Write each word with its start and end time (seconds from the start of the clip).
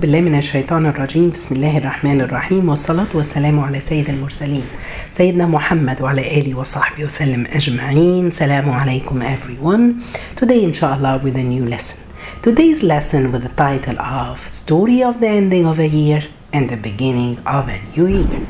بالله 0.00 0.20
من 0.20 0.34
الشيطان 0.34 0.86
الرجيم 0.86 1.30
بسم 1.30 1.54
الله 1.54 1.78
الرحمن 1.78 2.20
الرحيم 2.20 2.68
والصلاة 2.68 3.06
والسلام 3.14 3.60
على 3.60 3.80
سيد 3.80 4.08
المرسلين 4.10 4.64
سيدنا 5.10 5.46
محمد 5.46 6.02
وعلى 6.02 6.40
آله 6.40 6.54
وصحبه 6.54 7.04
وسلم 7.04 7.46
أجمعين 7.52 8.30
سلام 8.30 8.70
عليكم 8.70 9.22
everyone 9.22 10.02
Today 10.40 10.64
inshallah 10.64 11.20
with 11.24 11.36
a 11.36 11.42
new 11.42 11.64
lesson 11.64 11.96
Today's 12.42 12.82
lesson 12.82 13.32
with 13.32 13.42
the 13.42 13.54
title 13.56 13.98
of 13.98 14.36
Story 14.52 15.02
of 15.02 15.20
the 15.20 15.28
Ending 15.28 15.64
of 15.64 15.78
a 15.78 15.88
Year 15.88 16.22
and 16.52 16.68
the 16.68 16.76
Beginning 16.76 17.38
of 17.46 17.66
a 17.70 17.80
New 17.96 18.06
Year 18.06 18.46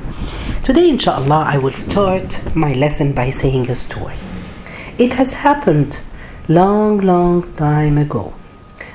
Today 0.64 0.88
inshallah 0.90 1.44
I 1.54 1.58
will 1.58 1.78
start 1.86 2.28
my 2.56 2.72
lesson 2.72 3.12
by 3.12 3.30
saying 3.30 3.70
a 3.70 3.76
story 3.76 4.18
It 4.98 5.12
has 5.12 5.32
happened 5.46 5.96
long 6.48 6.98
long 6.98 7.54
time 7.54 7.98
ago 7.98 8.34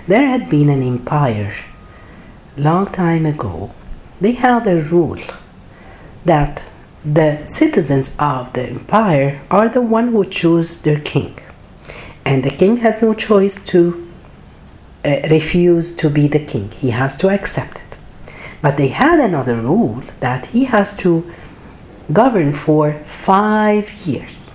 There 0.06 0.28
had 0.28 0.50
been 0.50 0.70
an 0.70 0.84
empire 0.84 1.54
long 2.62 2.88
time 2.88 3.26
ago, 3.26 3.72
they 4.20 4.34
had 4.34 4.68
a 4.68 4.82
rule 4.82 5.22
that 6.26 6.62
the 7.04 7.46
citizens 7.46 8.12
of 8.20 8.54
the 8.54 8.64
empire 8.64 9.42
are 9.50 9.68
the 9.70 9.82
one 9.82 10.10
who 10.10 10.24
choose 10.24 10.78
their 10.82 11.00
king, 11.00 11.40
and 12.24 12.44
the 12.44 12.52
king 12.52 12.78
has 12.78 13.02
no 13.02 13.14
choice 13.14 13.56
to 13.66 14.08
uh, 15.04 15.10
refuse 15.30 15.96
to 15.96 16.10
be 16.10 16.28
the 16.28 16.40
king. 16.40 16.70
He 16.72 16.92
has 16.92 17.16
to 17.18 17.30
accept 17.30 17.78
it. 17.78 17.98
But 18.62 18.78
they 18.78 18.90
had 18.90 19.20
another 19.20 19.56
rule 19.56 20.04
that 20.20 20.48
he 20.48 20.66
has 20.66 20.96
to 20.98 21.32
govern 22.14 22.54
for 22.54 22.94
five 23.26 23.92
years. 24.06 24.46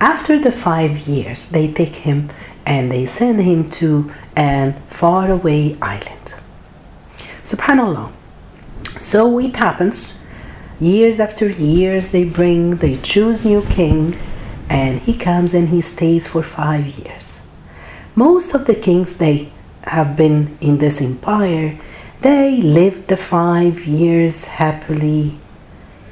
After 0.00 0.38
the 0.38 0.52
five 0.52 1.06
years, 1.06 1.46
they 1.46 1.70
take 1.70 1.96
him 1.96 2.30
and 2.64 2.90
they 2.90 3.04
send 3.06 3.40
him 3.40 3.70
to 3.72 4.10
an 4.34 4.72
faraway 4.88 5.76
island. 5.82 6.23
Subhanallah. 7.54 8.10
So 8.98 9.38
it 9.38 9.54
happens. 9.54 10.14
Years 10.80 11.20
after 11.20 11.48
years, 11.48 12.08
they 12.08 12.24
bring, 12.24 12.76
they 12.78 12.96
choose 12.96 13.44
new 13.44 13.62
king, 13.62 14.18
and 14.68 15.00
he 15.00 15.16
comes 15.16 15.54
and 15.54 15.68
he 15.68 15.80
stays 15.80 16.26
for 16.26 16.42
five 16.42 16.86
years. 16.98 17.38
Most 18.16 18.54
of 18.54 18.66
the 18.66 18.74
kings 18.74 19.14
they 19.16 19.52
have 19.84 20.16
been 20.16 20.58
in 20.60 20.78
this 20.78 21.00
empire, 21.00 21.78
they 22.22 22.60
lived 22.60 23.06
the 23.06 23.16
five 23.16 23.84
years 23.84 24.44
happily 24.44 25.38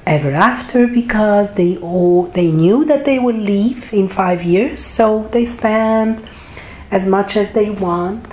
ever 0.07 0.31
after 0.31 0.87
because 0.87 1.55
they 1.55 1.77
all 1.79 2.25
they 2.25 2.51
knew 2.51 2.85
that 2.85 3.05
they 3.05 3.19
would 3.19 3.39
leave 3.39 3.93
in 3.93 4.09
five 4.09 4.43
years, 4.45 4.85
so 4.85 5.29
they 5.33 5.47
spend 5.47 6.23
as 6.91 7.05
much 7.07 7.37
as 7.37 7.53
they 7.55 7.71
want 7.71 8.27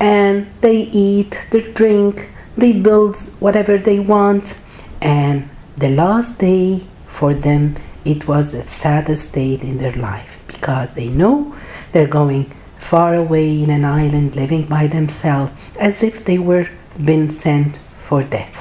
and 0.00 0.46
they 0.60 0.82
eat, 0.82 1.38
they 1.50 1.60
drink, 1.72 2.28
they 2.56 2.72
build 2.72 3.16
whatever 3.40 3.78
they 3.78 3.98
want, 3.98 4.54
and 5.00 5.48
the 5.76 5.90
last 5.90 6.38
day 6.38 6.86
for 7.08 7.34
them 7.34 7.76
it 8.04 8.28
was 8.28 8.52
the 8.52 8.64
saddest 8.68 9.32
day 9.34 9.54
in 9.54 9.78
their 9.78 9.94
life 9.94 10.28
because 10.46 10.90
they 10.90 11.08
know 11.08 11.56
they're 11.92 12.06
going 12.06 12.52
far 12.78 13.14
away 13.14 13.62
in 13.62 13.70
an 13.70 13.84
island 13.84 14.36
living 14.36 14.64
by 14.66 14.86
themselves 14.86 15.52
as 15.78 16.02
if 16.02 16.24
they 16.24 16.38
were 16.38 16.68
been 17.02 17.30
sent 17.30 17.78
for 18.06 18.22
death. 18.22 18.54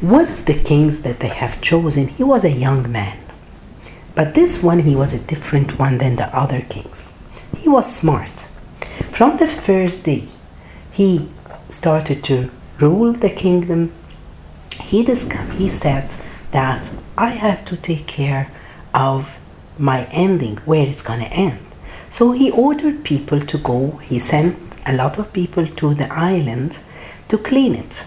One 0.00 0.26
of 0.26 0.44
the 0.46 0.54
kings 0.54 1.02
that 1.02 1.20
they 1.20 1.28
have 1.28 1.60
chosen, 1.60 2.08
he 2.08 2.22
was 2.22 2.44
a 2.44 2.50
young 2.50 2.90
man. 2.90 3.18
But 4.14 4.34
this 4.34 4.62
one, 4.62 4.80
he 4.80 4.96
was 4.96 5.12
a 5.12 5.18
different 5.18 5.78
one 5.78 5.98
than 5.98 6.16
the 6.16 6.34
other 6.36 6.60
kings. 6.62 7.12
He 7.56 7.68
was 7.68 7.94
smart. 7.94 8.46
From 9.12 9.36
the 9.36 9.46
first 9.46 10.04
day, 10.04 10.28
he 10.92 11.28
started 11.70 12.24
to 12.24 12.50
rule 12.78 13.12
the 13.12 13.30
kingdom. 13.30 13.92
He 14.80 15.04
discovered, 15.04 15.54
he 15.54 15.68
said 15.68 16.08
that 16.52 16.90
I 17.16 17.30
have 17.30 17.64
to 17.66 17.76
take 17.76 18.06
care 18.06 18.50
of 18.94 19.28
my 19.78 20.04
ending, 20.06 20.56
where 20.58 20.86
it's 20.86 21.02
going 21.02 21.20
to 21.20 21.26
end. 21.26 21.60
So 22.12 22.32
he 22.32 22.50
ordered 22.50 23.04
people 23.04 23.40
to 23.40 23.58
go. 23.58 23.98
He 23.98 24.18
sent 24.18 24.56
a 24.86 24.96
lot 24.96 25.18
of 25.18 25.32
people 25.32 25.66
to 25.66 25.94
the 25.94 26.12
island 26.12 26.78
to 27.28 27.38
clean 27.38 27.74
it, 27.74 28.02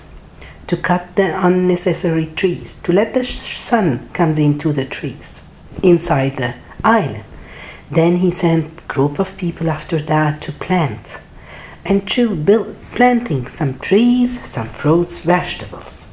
to 0.67 0.75
cut 0.75 1.15
the 1.15 1.45
unnecessary 1.45 2.27
trees, 2.35 2.75
to 2.83 2.91
let 2.91 3.13
the 3.13 3.23
sun 3.23 4.09
comes 4.13 4.39
into 4.39 4.73
the 4.73 4.85
trees 4.85 5.39
inside 5.83 6.37
the 6.37 6.55
island. 6.83 7.23
Then 7.89 8.17
he 8.17 8.31
sent 8.31 8.87
group 8.87 9.19
of 9.19 9.37
people 9.37 9.69
after 9.69 10.01
that 10.01 10.41
to 10.41 10.51
plant 10.51 11.05
and 11.85 12.07
to 12.09 12.35
build 12.35 12.75
planting 12.93 13.47
some 13.47 13.79
trees, 13.79 14.39
some 14.49 14.69
fruits, 14.69 15.19
vegetables. 15.19 16.05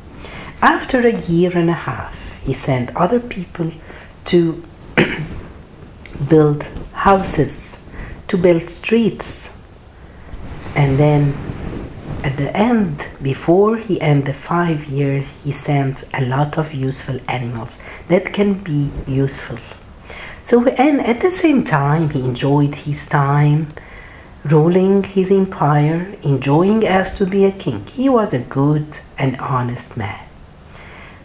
After 0.63 1.07
a 1.07 1.21
year 1.21 1.57
and 1.57 1.71
a 1.71 1.81
half, 1.89 2.15
he 2.43 2.55
sent 2.55 2.95
other 2.97 3.21
people 3.21 3.73
to 4.27 4.65
build 6.29 6.65
houses, 6.93 7.77
to 8.29 8.37
build 8.37 8.69
streets, 8.69 9.51
and 10.75 10.99
then 10.99 11.35
at 12.25 12.37
the 12.37 12.55
end, 12.57 13.05
before 13.23 13.77
he 13.77 14.01
ended 14.01 14.27
the 14.27 14.35
five 14.35 14.87
years, 14.87 15.27
he 15.45 15.53
sent 15.53 16.03
a 16.13 16.25
lot 16.25 16.59
of 16.59 16.75
useful 16.75 17.21
animals 17.29 17.79
that 18.09 18.33
can 18.33 18.55
be 18.55 18.91
useful. 19.07 19.59
So, 20.43 20.67
and 20.67 21.01
at 21.01 21.21
the 21.21 21.31
same 21.31 21.65
time, 21.65 22.11
he 22.11 22.21
enjoyed 22.21 22.75
his 22.75 23.07
time 23.07 23.69
ruling 24.51 25.05
his 25.05 25.31
empire, 25.31 26.15
enjoying 26.23 26.87
as 26.87 27.15
to 27.17 27.27
be 27.27 27.45
a 27.45 27.53
king. 27.53 27.85
He 27.87 28.09
was 28.09 28.33
a 28.33 28.39
good 28.39 28.99
and 29.17 29.37
honest 29.41 29.97
man. 29.97 30.27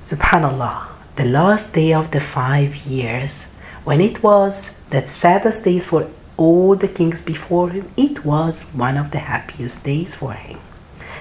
Subhanallah, 0.06 0.88
the 1.16 1.26
last 1.26 1.74
day 1.74 1.94
of 1.94 2.12
the 2.12 2.20
five 2.20 2.76
years, 2.76 3.44
when 3.84 4.02
it 4.02 4.24
was 4.24 4.72
the 4.90 5.08
saddest 5.10 5.64
days 5.64 5.86
for 5.86 6.10
all 6.38 6.76
the 6.76 6.88
kings 6.88 7.22
before 7.22 7.70
him, 7.70 7.90
it 7.96 8.26
was 8.26 8.62
one 8.74 8.98
of 8.98 9.12
the 9.12 9.20
happiest 9.20 9.84
days 9.84 10.16
for 10.16 10.34
him. 10.34 10.60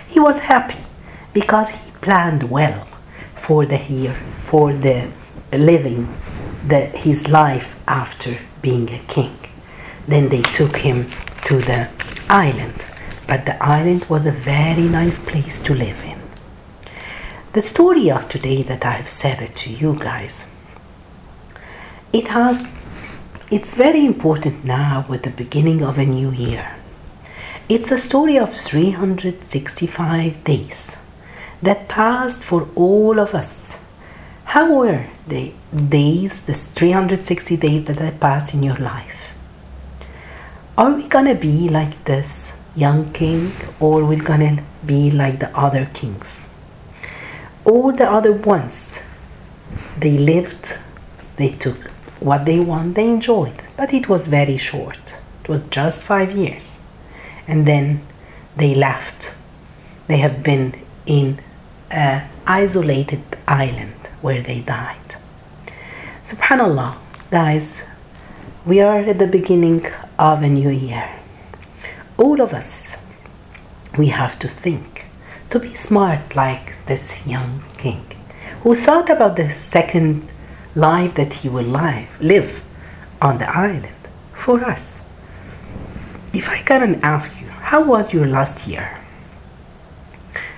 He 0.08 0.18
was 0.18 0.38
happy 0.38 0.80
because 1.32 1.68
he 1.70 1.90
planned 2.00 2.50
well 2.50 2.86
for 3.40 3.66
the 3.66 3.78
year, 3.78 4.16
for 4.46 4.72
the 4.72 5.10
living 5.52 6.08
the, 6.66 6.86
his 6.86 7.28
life 7.28 7.68
after 7.86 8.38
being 8.60 8.88
a 8.90 8.98
king. 9.00 9.36
Then 10.06 10.28
they 10.28 10.42
took 10.42 10.76
him 10.76 11.10
to 11.42 11.58
the 11.58 11.88
island, 12.28 12.74
but 13.26 13.44
the 13.44 13.62
island 13.62 14.04
was 14.06 14.26
a 14.26 14.32
very 14.32 14.82
nice 14.82 15.18
place 15.18 15.60
to 15.62 15.74
live 15.74 16.00
in. 16.02 16.20
The 17.52 17.62
story 17.62 18.10
of 18.10 18.28
today 18.28 18.62
that 18.62 18.84
I 18.84 18.92
have 18.92 19.10
said 19.10 19.42
it 19.42 19.56
to 19.56 19.70
you 19.70 19.94
guys, 19.98 20.44
it 22.12 22.28
has, 22.28 22.66
it's 23.50 23.74
very 23.74 24.06
important 24.06 24.64
now 24.64 25.04
with 25.08 25.22
the 25.22 25.30
beginning 25.30 25.82
of 25.82 25.98
a 25.98 26.06
new 26.06 26.30
year. 26.30 26.76
It's 27.68 27.90
a 27.90 27.98
story 27.98 28.38
of 28.38 28.54
365 28.54 30.44
days 30.44 30.92
that 31.62 31.88
passed 31.88 32.42
for 32.42 32.68
all 32.74 33.18
of 33.18 33.34
us. 33.34 33.74
How 34.44 34.72
were 34.74 35.06
the 35.26 35.52
days, 35.74 36.40
the 36.40 36.54
360 36.54 37.56
days 37.56 37.84
that 37.86 38.20
passed 38.20 38.52
in 38.52 38.62
your 38.62 38.76
life? 38.76 39.31
Are 40.78 40.90
we 40.94 41.06
gonna 41.06 41.34
be 41.34 41.68
like 41.68 42.02
this 42.04 42.50
young 42.74 43.12
king 43.12 43.52
or 43.78 44.06
we're 44.06 44.22
gonna 44.22 44.64
be 44.86 45.10
like 45.10 45.38
the 45.38 45.54
other 45.54 45.84
kings? 45.92 46.46
All 47.66 47.92
the 47.92 48.10
other 48.10 48.32
ones, 48.32 48.98
they 49.98 50.16
lived, 50.16 50.72
they 51.36 51.50
took 51.50 51.76
what 52.20 52.46
they 52.46 52.58
want, 52.58 52.94
they 52.94 53.06
enjoyed, 53.06 53.60
but 53.76 53.92
it 53.92 54.08
was 54.08 54.26
very 54.28 54.56
short. 54.56 54.96
It 55.44 55.50
was 55.50 55.62
just 55.64 56.00
five 56.00 56.34
years. 56.34 56.62
And 57.46 57.66
then 57.66 58.00
they 58.56 58.74
left. 58.74 59.32
They 60.06 60.18
have 60.18 60.42
been 60.42 60.80
in 61.04 61.38
an 61.90 62.26
isolated 62.46 63.22
island 63.46 63.92
where 64.22 64.42
they 64.42 64.60
died. 64.60 65.16
Subhanallah, 66.26 66.96
guys, 67.30 67.82
we 68.64 68.80
are 68.80 69.00
at 69.00 69.18
the 69.18 69.26
beginning 69.26 69.86
of 70.18 70.42
a 70.42 70.48
new 70.48 70.70
year. 70.70 71.08
All 72.18 72.40
of 72.40 72.52
us, 72.52 72.96
we 73.98 74.08
have 74.08 74.38
to 74.40 74.48
think 74.48 75.06
to 75.50 75.58
be 75.58 75.74
smart 75.74 76.34
like 76.34 76.74
this 76.86 77.26
young 77.26 77.62
king 77.78 78.04
who 78.62 78.74
thought 78.74 79.10
about 79.10 79.36
the 79.36 79.52
second 79.52 80.28
life 80.74 81.14
that 81.14 81.32
he 81.34 81.48
will 81.48 81.64
live, 81.64 82.08
live 82.20 82.62
on 83.20 83.38
the 83.38 83.48
island 83.48 83.88
for 84.32 84.64
us. 84.64 85.00
If 86.32 86.48
I 86.48 86.62
can 86.62 87.00
ask 87.02 87.38
you, 87.40 87.48
how 87.48 87.84
was 87.84 88.12
your 88.12 88.26
last 88.26 88.66
year? 88.66 88.98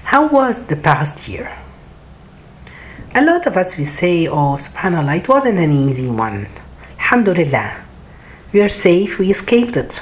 How 0.05 0.29
was 0.29 0.62
the 0.67 0.77
past 0.77 1.27
year? 1.27 1.51
A 3.15 3.23
lot 3.23 3.47
of 3.47 3.56
us 3.56 3.77
we 3.77 3.85
say, 3.85 4.27
oh 4.27 4.59
subhanAllah, 4.61 5.19
it 5.19 5.29
wasn't 5.29 5.59
an 5.59 5.73
easy 5.73 6.09
one. 6.09 6.47
Alhamdulillah. 6.99 7.84
We 8.55 8.61
are 8.61 8.69
safe, 8.69 9.19
we 9.19 9.33
escaped 9.33 9.77
it. 9.77 10.01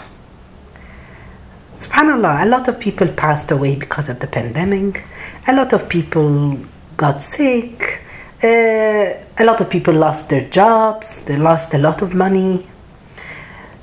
subhanallah 1.78 2.42
a 2.42 2.48
lot 2.54 2.68
of 2.68 2.78
people 2.78 3.08
passed 3.08 3.50
away 3.50 3.76
because 3.76 4.10
of 4.10 4.20
the 4.20 4.26
pandemic. 4.26 5.04
A 5.46 5.54
lot 5.54 5.72
of 5.72 5.88
people 5.88 6.58
got 6.98 7.22
sick. 7.22 8.02
Uh, 8.44 9.06
a 9.42 9.44
lot 9.48 9.58
of 9.62 9.70
people 9.70 9.94
lost 9.94 10.28
their 10.28 10.46
jobs. 10.50 11.24
They 11.24 11.38
lost 11.38 11.72
a 11.72 11.78
lot 11.78 12.02
of 12.02 12.12
money. 12.12 12.66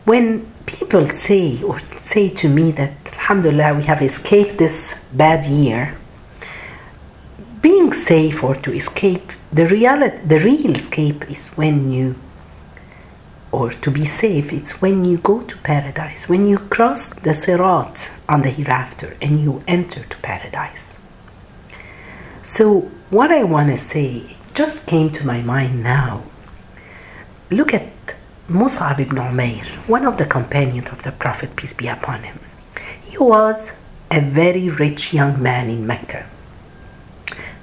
When 0.06 0.46
people 0.68 1.10
say 1.28 1.64
or 1.64 1.82
say 2.06 2.30
to 2.42 2.48
me 2.48 2.72
that 2.74 2.94
alhamdulillah 3.08 3.74
we 3.74 3.84
have 3.92 4.04
escaped 4.04 4.60
this 4.60 4.78
bad 5.12 5.46
year 5.46 5.98
being 7.60 7.92
safe 7.92 8.44
or 8.44 8.54
to 8.66 8.72
escape 8.72 9.32
the 9.52 9.66
reality 9.66 10.18
the 10.34 10.40
real 10.40 10.76
escape 10.76 11.22
is 11.36 11.44
when 11.60 11.92
you 11.92 12.16
or 13.52 13.72
to 13.74 13.92
be 13.92 14.06
safe 14.06 14.52
it's 14.54 14.82
when 14.82 15.06
you 15.06 15.18
go 15.18 15.42
to 15.42 15.58
paradise 15.58 16.30
when 16.30 16.48
you 16.48 16.58
cross 16.58 17.10
the 17.10 17.34
sirat 17.34 18.10
on 18.28 18.42
the 18.42 18.50
hereafter 18.50 19.16
and 19.22 19.42
you 19.42 19.64
enter 19.68 20.04
to 20.04 20.18
paradise 20.18 20.94
so 22.44 22.82
what 23.10 23.32
i 23.32 23.44
want 23.44 23.70
to 23.70 23.78
say 23.78 24.36
just 24.54 24.86
came 24.86 25.10
to 25.12 25.26
my 25.26 25.42
mind 25.42 25.84
now 25.84 26.24
look 27.50 27.74
at 27.74 27.90
Mus'ab 28.50 29.00
ibn 29.00 29.18
Umair, 29.18 29.64
one 29.88 30.08
of 30.08 30.18
the 30.18 30.26
companions 30.26 30.88
of 30.92 31.04
the 31.04 31.12
Prophet, 31.12 31.56
peace 31.56 31.74
be 31.76 31.88
upon 31.88 32.24
him. 32.24 32.40
He 33.06 33.16
was 33.16 33.70
a 34.10 34.22
very 34.22 34.70
rich 34.70 35.14
young 35.14 35.40
man 35.40 35.70
in 35.70 35.86
Mecca. 35.86 36.26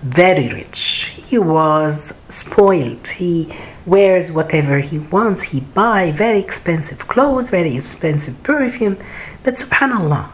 Very 0.01 0.49
rich. 0.49 1.11
He 1.17 1.39
was 1.39 2.13
spoiled. 2.47 3.07
He 3.07 3.53
wears 3.85 4.33
whatever 4.33 4.79
he 4.81 4.99
wants. 4.99 5.43
He 5.45 5.61
buy 5.61 6.13
very 6.13 6.41
expensive 6.41 7.01
clothes, 7.07 7.51
very 7.51 7.77
expensive 7.77 8.43
perfume. 8.43 8.97
But 9.43 9.57
subhanallah, 9.57 10.31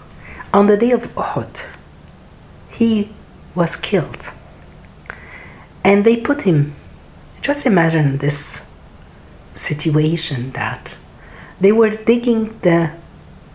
on 0.53 0.67
the 0.67 0.77
day 0.77 0.93
of 0.93 1.03
Uhud, 1.15 1.55
he 2.71 3.09
was 3.55 3.77
killed. 3.77 4.23
And 5.85 6.05
they 6.05 6.17
put 6.17 6.43
him, 6.43 6.75
just 7.43 7.67
imagine 7.67 8.19
this 8.19 8.41
situation 9.57 10.53
that 10.53 10.93
they 11.61 11.73
were 11.73 11.91
digging 11.91 12.59
the 12.61 12.91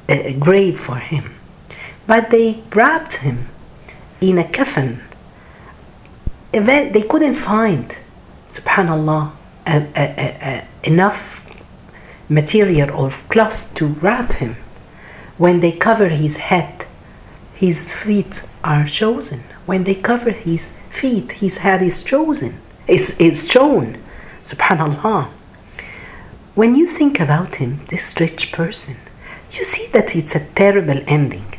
uh, 0.09 0.31
grave 0.39 0.79
for 0.79 0.97
him, 0.97 1.35
but 2.05 2.29
they 2.29 2.63
wrapped 2.73 3.15
him 3.15 3.47
in 4.21 4.37
a 4.37 4.47
coffin. 4.47 5.01
They 6.51 7.05
couldn't 7.09 7.35
find, 7.35 7.95
subhanallah, 8.57 9.31
enough 10.83 11.41
material 12.29 12.89
or 12.91 13.13
cloth 13.29 13.73
to 13.75 13.87
wrap 13.87 14.33
him. 14.33 14.55
When 15.37 15.59
they 15.59 15.71
cover 15.71 16.09
his 16.09 16.37
head, 16.37 16.85
his 17.53 17.91
feet 17.91 18.41
are 18.63 18.87
chosen. 18.87 19.43
When 19.65 19.83
they 19.83 19.95
cover 19.95 20.31
his 20.31 20.63
feet, 20.89 21.31
his 21.33 21.57
head 21.57 21.81
is 21.83 22.03
chosen. 22.03 22.59
Is 22.87 23.11
is 23.19 23.47
shown. 23.47 23.97
Subhanallah. 24.45 25.27
When 26.55 26.75
you 26.75 26.87
think 26.87 27.19
about 27.19 27.55
him, 27.55 27.81
this 27.89 28.19
rich 28.19 28.51
person, 28.51 28.95
you 29.51 29.63
see 29.65 29.87
that 29.93 30.15
it's 30.15 30.35
a 30.35 30.45
terrible 30.55 31.01
ending. 31.05 31.53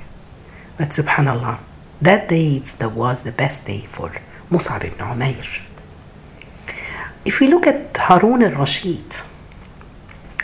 But 0.77 0.91
subhanallah, 0.91 1.59
that 2.01 2.29
day 2.29 2.59
that 2.79 2.93
was 2.93 3.23
the 3.23 3.33
best 3.33 3.65
day 3.67 3.87
for 3.93 4.11
Mus'ab 4.51 4.85
ibn 4.85 4.99
Umair. 4.99 5.68
If 7.29 7.41
we 7.41 7.47
look 7.47 7.67
at 7.67 7.95
Harun 7.95 8.43
al-Rashid, 8.43 9.13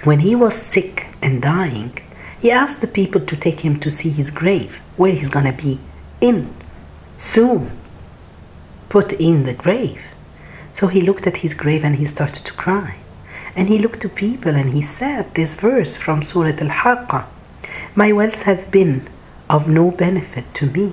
when 0.02 0.19
he 0.19 0.34
was 0.34 0.54
sick 0.54 1.06
and 1.22 1.40
dying, 1.40 1.96
he 2.42 2.50
asked 2.50 2.82
the 2.82 2.96
people 2.98 3.22
to 3.22 3.36
take 3.36 3.60
him 3.60 3.81
to 3.81 3.90
see 3.90 4.10
his 4.10 4.28
grave, 4.28 4.72
where 4.98 5.12
he's 5.12 5.31
gonna 5.31 5.54
be 5.54 5.78
in 6.20 6.54
soon, 7.19 7.70
put 8.90 9.12
in 9.12 9.44
the 9.44 9.54
grave. 9.54 10.02
So 10.75 10.88
he 10.88 11.00
looked 11.00 11.26
at 11.26 11.38
his 11.38 11.54
grave 11.54 11.84
and 11.84 11.96
he 11.96 12.04
started 12.06 12.44
to 12.44 12.52
cry. 12.52 12.96
And 13.56 13.69
he 13.69 13.78
looked 13.78 14.02
to 14.02 14.10
people 14.10 14.54
and 14.54 14.75
he 14.75 14.82
said 14.82 15.32
this 15.32 15.54
verse 15.54 15.96
from 15.96 16.22
Surah 16.22 16.58
Al-Haqqah 16.64 17.25
My 17.94 18.12
wealth 18.12 18.42
has 18.42 18.62
been 18.66 19.08
of 19.48 19.66
no 19.66 19.90
benefit 19.90 20.52
to 20.56 20.66
me. 20.66 20.92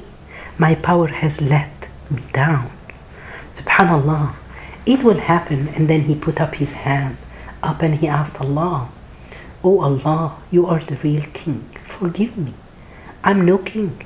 My 0.57 0.73
power 0.73 1.07
has 1.07 1.41
let 1.41 1.73
me 2.09 2.23
down. 2.31 2.71
Subhanallah. 3.57 4.35
It 4.85 5.03
will 5.03 5.19
happen. 5.19 5.69
And 5.69 5.87
then 5.87 6.03
he 6.03 6.15
put 6.15 6.41
up 6.41 6.55
his 6.55 6.71
hand 6.71 7.17
up 7.61 7.81
and 7.81 7.95
he 7.95 8.07
asked 8.07 8.39
Allah, 8.41 8.89
Oh 9.63 9.81
Allah, 9.81 10.37
you 10.49 10.65
are 10.65 10.79
the 10.79 10.95
real 10.97 11.25
king. 11.33 11.69
Forgive 11.87 12.37
me. 12.37 12.53
I'm 13.23 13.45
no 13.45 13.57
king. 13.57 14.03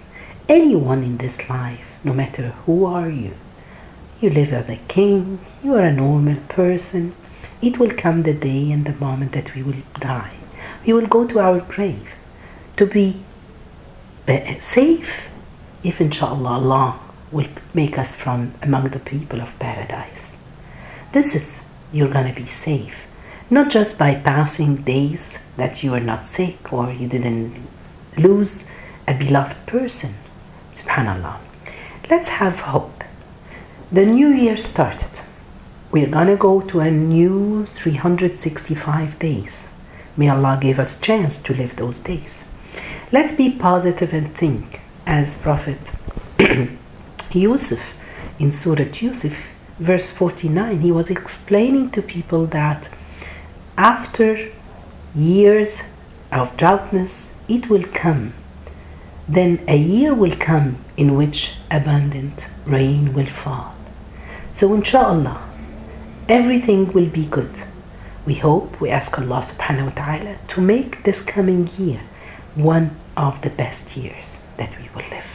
Anyone 0.50 1.04
in 1.04 1.18
this 1.18 1.50
life, 1.50 1.86
no 2.04 2.14
matter 2.14 2.50
who 2.66 2.86
are 2.86 3.10
you, 3.10 3.34
you 4.20 4.30
live 4.30 4.52
as 4.54 4.70
a 4.70 4.80
king, 4.88 5.40
you 5.64 5.74
are 5.76 5.82
a 5.82 5.94
normal 5.94 6.38
person, 6.50 7.16
it 7.62 7.80
will 7.80 7.92
come 7.92 8.24
the 8.24 8.34
day 8.34 8.72
and 8.72 8.86
the 8.86 8.94
moment 8.94 9.32
that 9.32 9.56
we 9.56 9.64
will 9.64 9.82
die. 10.00 10.34
We 10.86 10.94
will 10.94 11.08
go 11.08 11.26
to 11.26 11.40
our 11.40 11.60
grave 11.62 12.10
to 12.78 12.86
be 12.86 13.24
uh, 14.28 14.60
safe 14.60 15.10
if 15.84 16.02
inshallah 16.02 16.50
Allah 16.50 17.00
will 17.32 17.48
make 17.74 17.98
us 17.98 18.14
from 18.14 18.54
among 18.62 18.90
the 18.90 19.00
people 19.00 19.42
of 19.42 19.58
paradise. 19.60 20.25
This 21.16 21.34
is 21.34 21.60
you're 21.94 22.10
gonna 22.10 22.34
be 22.34 22.48
safe. 22.48 22.94
Not 23.50 23.70
just 23.70 23.98
by 23.98 24.16
passing 24.16 24.76
days 24.84 25.38
that 25.56 25.82
you 25.82 25.94
are 25.94 26.02
not 26.12 26.26
sick 26.26 26.74
or 26.74 26.92
you 26.92 27.08
didn't 27.08 27.56
lose 28.18 28.66
a 29.08 29.14
beloved 29.14 29.56
person. 29.66 30.16
Subhanallah. 30.76 31.38
Let's 32.10 32.28
have 32.28 32.60
hope. 32.60 33.02
The 33.94 34.06
new 34.06 34.28
year 34.28 34.58
started 34.58 35.22
we're 35.90 36.16
gonna 36.18 36.36
go 36.36 36.60
to 36.60 36.82
a 36.82 36.92
new 36.92 37.66
365 37.68 39.18
days. 39.18 39.64
May 40.18 40.28
Allah 40.28 40.60
give 40.62 40.80
us 40.80 41.00
chance 41.00 41.42
to 41.44 41.54
live 41.54 41.78
those 41.78 41.98
days. 42.00 42.36
Let's 43.14 43.34
be 43.34 43.52
positive 43.52 44.12
and 44.14 44.36
think 44.36 44.82
as 45.08 45.36
Prophet 45.36 45.80
Yusuf 47.32 47.80
in 48.38 48.52
Surah 48.52 48.92
Yusuf, 49.00 49.38
verse 49.80 50.10
49, 50.10 50.82
he 50.82 50.92
was 50.92 51.10
explaining 51.10 51.92
to 51.92 52.02
people 52.02 52.46
that 52.48 52.88
after 53.78 54.52
years 55.14 55.78
of 56.32 56.56
droughtness, 56.58 57.28
it 57.48 57.70
will 57.70 57.84
come. 57.84 58.34
Then 59.28 59.64
a 59.68 59.78
year 59.78 60.14
will 60.14 60.36
come 60.36 60.78
in 60.98 61.16
which 61.16 61.54
abundant 61.72 62.40
rain 62.66 63.14
will 63.14 63.26
fall. 63.26 63.76
So, 64.52 64.74
inshallah, 64.74 65.42
everything 66.30 66.94
will 66.94 67.08
be 67.08 67.26
good. 67.26 67.52
We 68.26 68.36
hope, 68.36 68.80
we 68.82 68.90
ask 68.90 69.18
Allah 69.20 69.46
subhanahu 69.48 69.86
wa 69.86 70.04
ta'ala 70.04 70.38
to 70.48 70.62
make 70.62 71.04
this 71.04 71.22
coming 71.22 71.70
year 71.78 72.02
one 72.56 72.96
of 73.16 73.42
the 73.42 73.50
best 73.50 73.96
years 73.96 74.26
that 74.58 74.72
we 74.80 74.90
will 74.96 75.08
live. 75.10 75.26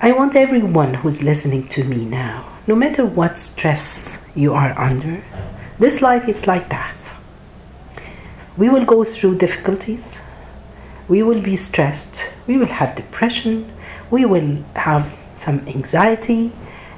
I 0.00 0.12
want 0.12 0.34
everyone 0.34 0.94
who's 0.94 1.22
listening 1.22 1.68
to 1.68 1.84
me 1.84 2.04
now, 2.04 2.51
no 2.66 2.74
matter 2.74 3.04
what 3.04 3.38
stress 3.38 4.14
you 4.34 4.54
are 4.54 4.78
under, 4.78 5.22
this 5.78 6.00
life 6.00 6.28
is 6.28 6.46
like 6.46 6.68
that. 6.68 6.96
We 8.56 8.68
will 8.68 8.84
go 8.84 9.04
through 9.04 9.38
difficulties, 9.38 10.04
we 11.08 11.22
will 11.22 11.40
be 11.40 11.56
stressed, 11.56 12.22
we 12.46 12.56
will 12.56 12.66
have 12.66 12.96
depression, 12.96 13.72
we 14.10 14.24
will 14.24 14.64
have 14.74 15.12
some 15.34 15.66
anxiety. 15.66 16.52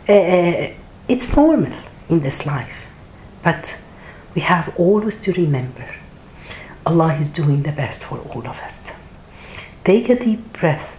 Uh, 0.08 0.74
it's 1.08 1.34
normal 1.34 1.72
in 2.08 2.20
this 2.20 2.44
life. 2.44 2.74
But 3.42 3.74
we 4.34 4.42
have 4.42 4.74
always 4.76 5.20
to 5.22 5.32
remember 5.32 5.94
Allah 6.86 7.14
is 7.14 7.28
doing 7.30 7.62
the 7.62 7.72
best 7.72 8.02
for 8.02 8.18
all 8.18 8.46
of 8.46 8.58
us. 8.58 8.78
Take 9.84 10.08
a 10.08 10.18
deep 10.18 10.52
breath 10.52 10.90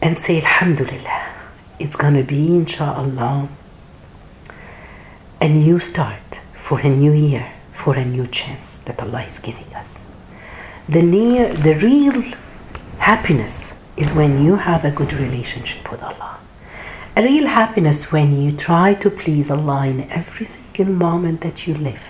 and 0.00 0.18
say 0.18 0.38
Alhamdulillah. 0.40 1.19
It's 1.80 1.96
gonna 1.96 2.22
be 2.22 2.48
inshallah 2.48 3.48
a 5.40 5.48
new 5.48 5.80
start 5.80 6.38
for 6.62 6.78
a 6.78 6.90
new 6.90 7.12
year, 7.12 7.52
for 7.72 7.94
a 7.94 8.04
new 8.04 8.26
chance 8.26 8.76
that 8.84 9.00
Allah 9.00 9.22
is 9.22 9.38
giving 9.38 9.72
us. 9.74 9.94
The 10.86 11.00
near 11.00 11.48
the 11.50 11.74
real 11.76 12.34
happiness 12.98 13.68
is 13.96 14.12
when 14.12 14.44
you 14.44 14.56
have 14.56 14.84
a 14.84 14.90
good 14.90 15.14
relationship 15.14 15.90
with 15.90 16.02
Allah. 16.02 16.36
A 17.16 17.22
real 17.22 17.46
happiness 17.46 18.12
when 18.12 18.28
you 18.42 18.52
try 18.52 18.92
to 18.92 19.08
please 19.08 19.50
Allah 19.50 19.86
in 19.86 20.02
every 20.10 20.48
single 20.54 20.92
moment 20.94 21.40
that 21.40 21.66
you 21.66 21.72
live. 21.72 22.02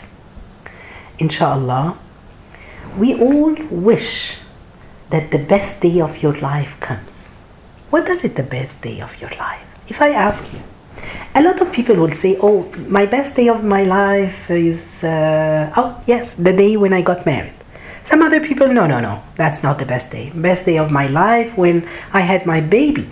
Inshallah, 1.21 1.97
we 2.99 3.15
all 3.15 3.55
wish 3.71 4.35
that 5.11 5.31
the 5.31 5.39
best 5.39 5.81
day 5.81 6.01
of 6.01 6.21
your 6.25 6.37
life 6.41 6.75
comes. 6.81 7.10
What 7.91 8.07
does 8.07 8.25
it 8.25 8.37
the 8.37 8.45
best 8.45 8.81
day 8.81 9.01
of 9.01 9.21
your 9.21 9.31
life? 9.31 9.67
If 9.89 10.01
I 10.01 10.11
ask 10.11 10.45
you, 10.53 10.61
a 11.35 11.43
lot 11.43 11.61
of 11.61 11.73
people 11.73 11.97
will 11.97 12.13
say, 12.13 12.37
"Oh, 12.41 12.71
my 12.89 13.05
best 13.07 13.35
day 13.35 13.49
of 13.49 13.65
my 13.65 13.83
life 13.83 14.51
is 14.51 14.83
uh, 15.03 15.73
oh 15.77 16.01
yes, 16.07 16.31
the 16.39 16.53
day 16.53 16.77
when 16.77 16.93
I 16.93 17.03
got 17.03 17.27
married." 17.27 17.55
Some 18.05 18.23
other 18.23 18.41
people, 18.41 18.67
no, 18.69 18.87
no, 18.87 19.01
no, 19.01 19.23
that's 19.37 19.63
not 19.63 19.79
the 19.79 19.87
best 19.87 20.11
day. 20.11 20.31
Best 20.35 20.65
day 20.65 20.79
of 20.79 20.91
my 20.91 21.07
life 21.07 21.57
when 21.57 21.89
I 22.13 22.21
had 22.21 22.47
my 22.47 22.61
baby, 22.61 23.09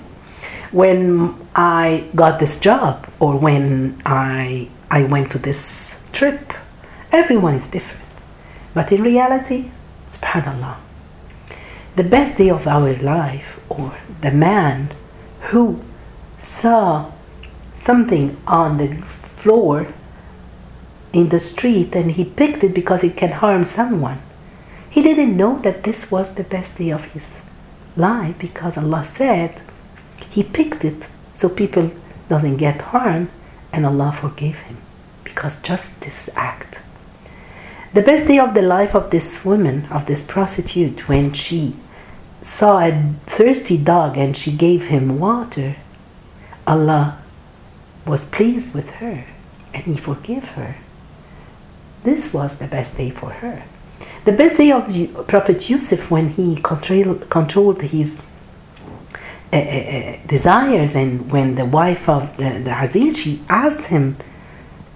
when 0.70 1.34
I 1.54 2.04
got 2.14 2.38
this 2.38 2.58
job, 2.58 3.06
or 3.18 3.36
when 3.36 4.00
I 4.06 4.68
I 4.90 5.02
went 5.02 5.30
to 5.32 5.38
this 5.38 5.94
trip. 6.12 6.52
Everyone 7.10 7.54
is 7.54 7.66
different. 7.70 8.06
But 8.74 8.92
in 8.92 9.02
reality, 9.02 9.70
subhanallah, 10.14 10.76
the 11.96 12.04
best 12.04 12.38
day 12.38 12.50
of 12.50 12.66
our 12.66 12.94
life, 13.02 13.57
or 13.68 13.96
the 14.20 14.30
man 14.30 14.90
who 15.50 15.80
saw 16.42 17.10
something 17.76 18.36
on 18.46 18.78
the 18.78 18.96
floor 19.40 19.86
in 21.12 21.28
the 21.28 21.40
street 21.40 21.94
and 21.94 22.12
he 22.12 22.24
picked 22.24 22.62
it 22.64 22.74
because 22.74 23.02
it 23.02 23.16
can 23.16 23.32
harm 23.32 23.64
someone. 23.66 24.20
He 24.90 25.02
didn't 25.02 25.36
know 25.36 25.58
that 25.60 25.84
this 25.84 26.10
was 26.10 26.34
the 26.34 26.44
best 26.44 26.76
day 26.76 26.90
of 26.90 27.04
his 27.06 27.24
life 27.96 28.38
because 28.38 28.76
Allah 28.76 29.06
said 29.16 29.60
he 30.30 30.42
picked 30.42 30.84
it 30.84 31.04
so 31.34 31.48
people 31.48 31.90
doesn't 32.28 32.56
get 32.56 32.80
harmed 32.80 33.28
and 33.72 33.86
Allah 33.86 34.16
forgave 34.20 34.56
him 34.56 34.78
because 35.24 35.56
just 35.62 36.00
this 36.00 36.28
act. 36.34 36.78
The 37.94 38.02
best 38.02 38.28
day 38.28 38.38
of 38.38 38.54
the 38.54 38.62
life 38.62 38.94
of 38.94 39.10
this 39.10 39.44
woman, 39.44 39.86
of 39.90 40.06
this 40.06 40.22
prostitute, 40.22 41.08
when 41.08 41.32
she 41.32 41.74
saw 42.42 42.78
a 42.78 43.14
thirsty 43.26 43.76
dog 43.76 44.16
and 44.16 44.36
she 44.36 44.52
gave 44.52 44.84
him 44.84 45.18
water, 45.18 45.76
Allah 46.66 47.18
was 48.06 48.24
pleased 48.24 48.74
with 48.74 48.88
her 49.02 49.24
and 49.74 49.84
He 49.84 49.96
forgave 49.96 50.44
her. 50.44 50.76
This 52.04 52.32
was 52.32 52.58
the 52.58 52.66
best 52.66 52.96
day 52.96 53.10
for 53.10 53.30
her. 53.30 53.64
The 54.24 54.32
best 54.32 54.56
day 54.56 54.70
of 54.72 55.26
Prophet 55.26 55.68
Yusuf 55.68 56.10
when 56.10 56.30
he 56.30 56.56
controlled, 56.56 57.82
his 57.82 58.16
uh, 59.52 59.56
uh, 59.56 59.58
uh, 59.58 60.16
desires 60.26 60.94
and 60.94 61.30
when 61.30 61.54
the 61.54 61.64
wife 61.64 62.08
of 62.08 62.36
the, 62.36 62.60
the 62.64 62.82
Aziz, 62.82 63.16
she 63.18 63.42
asked 63.48 63.86
him 63.86 64.16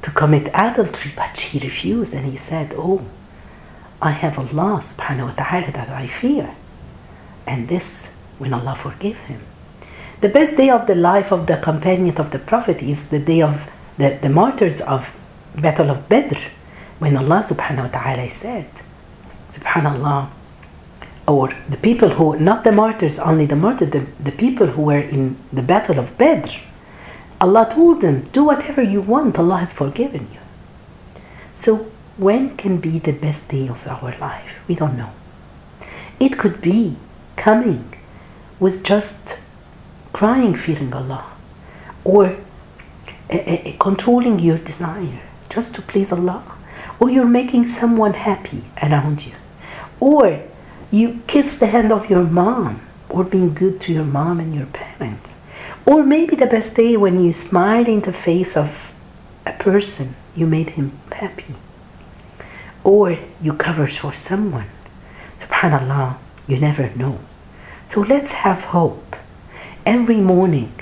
to 0.03 0.11
commit 0.11 0.51
adultery, 0.53 1.13
but 1.17 1.39
he 1.39 1.59
refused 1.59 2.13
and 2.13 2.31
he 2.31 2.37
said, 2.37 2.75
Oh, 2.77 3.03
I 4.01 4.11
have 4.11 4.39
Allah 4.39 4.83
subhanahu 4.85 5.29
wa 5.29 5.45
ta'ala 5.45 5.73
that 5.73 5.89
I 5.89 6.07
fear. 6.09 6.55
And 7.47 7.69
this 7.69 8.05
when 8.39 8.53
Allah 8.53 8.77
forgave 8.81 9.19
him. 9.19 9.41
The 10.21 10.29
best 10.29 10.57
day 10.57 10.71
of 10.71 10.87
the 10.87 10.95
life 10.95 11.33
of 11.33 11.47
the 11.47 11.57
companion 11.57 12.17
of 12.17 12.31
the 12.31 12.39
Prophet 12.39 12.83
is 12.83 13.09
the 13.09 13.19
day 13.19 13.43
of 13.43 13.69
the, 13.99 14.19
the 14.23 14.29
martyrs 14.29 14.81
of 14.83 15.09
Battle 15.57 15.91
of 15.91 16.09
Badr, 16.09 16.39
when 16.99 17.17
Allah 17.17 17.45
subhanahu 17.47 17.93
wa 17.93 18.01
ta'ala 18.01 18.31
said, 18.31 18.71
Subhanallah, 19.53 20.31
or 21.27 21.53
the 21.69 21.77
people 21.77 22.11
who, 22.11 22.39
not 22.39 22.65
the 22.65 22.73
martyrs, 22.73 23.19
only 23.19 23.47
the 23.47 23.57
martyrs, 23.57 23.91
the, 23.91 24.07
the 24.23 24.33
people 24.33 24.69
who 24.69 24.83
were 24.83 25.01
in 25.01 25.37
the 25.53 25.63
Battle 25.63 25.99
of 25.99 26.17
Badr, 26.17 26.51
Allah 27.41 27.69
told 27.75 28.01
them, 28.01 28.29
do 28.33 28.45
whatever 28.45 28.83
you 28.83 29.01
want, 29.01 29.39
Allah 29.39 29.59
has 29.59 29.73
forgiven 29.73 30.29
you. 30.33 30.41
So 31.55 31.91
when 32.17 32.57
can 32.57 32.79
be 32.79 32.99
the 32.99 33.13
best 33.13 33.49
day 33.49 33.69
of 33.69 33.87
our 33.87 34.17
life? 34.19 34.49
We 34.69 34.77
don't 34.77 34.97
know. 34.97 35.11
It 36.21 36.39
could 36.39 36.61
be 36.61 36.97
coming 37.43 37.93
with 38.61 38.85
just 38.85 39.35
crying, 40.13 40.55
fearing 40.55 40.93
Allah, 40.95 41.25
or 42.05 42.37
controlling 43.81 44.39
your 44.39 44.59
desire 44.59 45.21
just 45.51 45.75
to 45.75 45.83
please 45.83 46.13
Allah, 46.13 46.45
or 47.01 47.11
you're 47.11 47.35
making 47.41 47.67
someone 47.67 48.15
happy 48.15 48.63
around 48.81 49.27
you, 49.27 49.35
or 49.99 50.41
you 50.93 51.21
kiss 51.27 51.59
the 51.59 51.67
hand 51.67 51.91
of 51.91 52.09
your 52.09 52.23
mom, 52.23 52.81
or 53.11 53.25
being 53.25 53.53
good 53.53 53.81
to 53.81 53.93
your 53.93 54.05
mom 54.05 54.39
and 54.39 54.55
your 54.55 54.67
parents, 54.67 55.29
or 55.85 56.05
maybe 56.05 56.37
the 56.37 56.47
best 56.47 56.77
day 56.77 56.97
when 56.97 57.25
you 57.25 57.33
smile 57.33 57.87
in 57.87 58.03
the 58.03 58.13
face 58.13 58.57
of 58.57 58.71
a 59.45 59.53
person, 59.55 60.15
you 60.37 60.47
made 60.47 60.71
him 60.71 60.93
happy, 61.11 61.57
or 62.85 63.19
you 63.43 63.53
covered 63.53 63.93
for 63.93 64.15
someone. 64.15 64.71
Subhanallah, 65.41 66.19
you 66.47 66.59
never 66.59 66.89
know. 66.95 67.19
So 67.93 68.01
let's 68.01 68.33
have 68.33 68.61
hope 68.73 69.17
every 69.85 70.17
morning, 70.17 70.73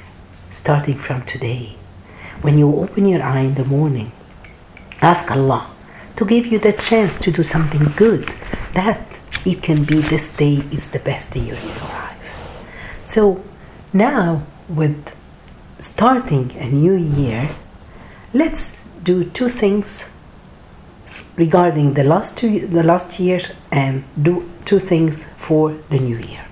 starting 0.52 0.96
from 0.96 1.22
today. 1.22 1.74
When 2.40 2.56
you 2.56 2.72
open 2.72 3.08
your 3.08 3.20
eye 3.20 3.40
in 3.40 3.54
the 3.54 3.64
morning, 3.64 4.12
ask 5.02 5.28
Allah 5.28 5.72
to 6.18 6.24
give 6.24 6.46
you 6.46 6.60
the 6.60 6.72
chance 6.72 7.18
to 7.22 7.32
do 7.32 7.42
something 7.42 7.92
good. 7.96 8.32
That 8.74 9.00
it 9.44 9.60
can 9.60 9.82
be 9.82 10.00
this 10.00 10.28
day 10.32 10.62
is 10.70 10.86
the 10.92 11.00
best 11.00 11.32
day 11.32 11.40
in 11.40 11.46
your 11.46 11.56
life. 11.56 12.16
So 13.02 13.42
now, 13.92 14.46
with 14.68 15.12
starting 15.80 16.52
a 16.58 16.68
new 16.70 16.94
year, 16.94 17.56
let's 18.32 18.70
do 19.02 19.24
two 19.24 19.48
things 19.48 20.04
regarding 21.34 21.94
the 21.94 22.04
last 22.04 22.36
two, 22.36 22.68
the 22.68 22.84
last 22.84 23.18
year 23.18 23.40
and 23.72 24.04
do 24.22 24.48
two 24.64 24.78
things 24.78 25.24
for 25.38 25.72
the 25.88 25.98
new 25.98 26.16
year. 26.16 26.46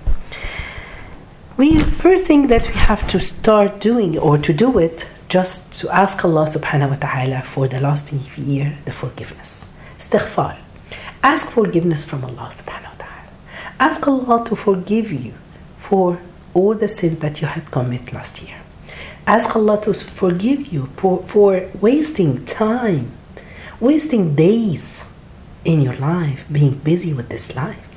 We 1.59 1.77
first 1.77 2.23
thing 2.23 2.47
that 2.47 2.67
we 2.67 2.73
have 2.73 3.05
to 3.09 3.19
start 3.19 3.81
doing 3.81 4.17
or 4.17 4.37
to 4.37 4.53
do 4.53 4.79
it 4.79 5.05
just 5.27 5.73
to 5.81 5.89
ask 5.89 6.23
Allah 6.23 6.47
subhanahu 6.47 6.91
wa 6.91 6.95
ta'ala 6.95 7.41
for 7.41 7.67
the 7.67 7.81
last 7.81 8.13
year 8.13 8.77
the 8.85 8.93
forgiveness. 8.93 9.65
Istighfar. 9.99 10.55
Ask 11.21 11.49
forgiveness 11.49 12.05
from 12.05 12.23
Allah 12.23 12.55
subhanahu 12.55 12.95
wa 12.95 13.03
ta'ala. 13.03 13.27
Ask 13.77 14.07
Allah 14.07 14.47
to 14.47 14.55
forgive 14.55 15.11
you 15.11 15.33
for 15.83 16.19
all 16.53 16.75
the 16.75 16.87
sins 16.87 17.19
that 17.19 17.41
you 17.41 17.47
had 17.47 17.69
committed 17.71 18.13
last 18.13 18.41
year. 18.41 18.55
Ask 19.27 19.53
Allah 19.53 19.83
to 19.83 19.93
forgive 19.93 20.71
you 20.71 20.87
for, 20.95 21.27
for 21.27 21.67
wasting 21.81 22.45
time, 22.45 23.11
wasting 23.81 24.33
days 24.33 25.01
in 25.65 25.81
your 25.81 25.97
life, 25.97 26.39
being 26.49 26.75
busy 26.75 27.11
with 27.11 27.27
this 27.27 27.53
life. 27.53 27.88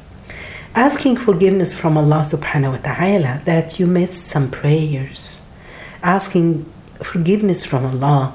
Asking 0.74 1.18
forgiveness 1.18 1.74
from 1.74 1.98
Allah 1.98 2.26
subhanahu 2.26 2.72
wa 2.72 2.94
ta'ala 2.94 3.42
that 3.44 3.78
you 3.78 3.86
missed 3.86 4.26
some 4.26 4.50
prayers. 4.50 5.36
Asking 6.02 6.64
forgiveness 6.96 7.62
from 7.62 7.84
Allah 7.84 8.32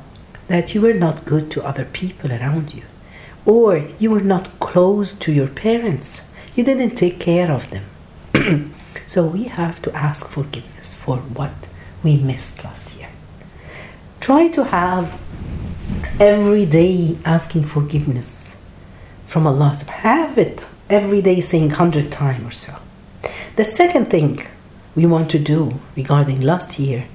that 0.48 0.76
you 0.76 0.82
were 0.82 0.94
not 0.94 1.26
good 1.26 1.50
to 1.52 1.64
other 1.66 1.86
people 1.86 2.32
around 2.32 2.76
you, 2.76 2.84
or 3.44 3.90
you 3.98 4.12
were 4.12 4.22
not 4.22 4.60
close 4.60 5.18
to 5.18 5.32
your 5.32 5.48
parents, 5.48 6.22
you 6.56 6.64
didn't 6.64 6.96
take 6.96 7.20
care 7.20 7.52
of 7.52 7.66
them. 7.72 8.76
so 9.08 9.26
we 9.26 9.46
have 9.46 9.82
to 9.82 9.92
ask 9.94 10.28
forgiveness 10.28 10.94
for 10.94 11.18
what 11.18 11.56
we 12.04 12.18
missed 12.18 12.64
last 12.64 12.94
year. 12.96 13.10
Try 14.22 14.48
to 14.50 14.66
have 14.66 15.20
every 16.20 16.68
day 16.68 17.18
asking 17.26 17.66
forgiveness 17.66 18.56
from 19.28 19.48
Allah. 19.48 19.74
Have 19.88 20.38
it 20.38 20.64
every 20.90 21.22
day 21.22 21.42
saying 21.42 21.70
100 21.70 22.12
times 22.12 22.48
or 22.48 22.52
so. 22.52 22.76
The 23.56 23.66
second 23.66 24.10
thing 24.10 24.46
we 24.96 25.06
want 25.06 25.30
to 25.32 25.40
do 25.40 25.80
regarding 25.96 26.42
last 26.42 26.80
year 26.80 27.06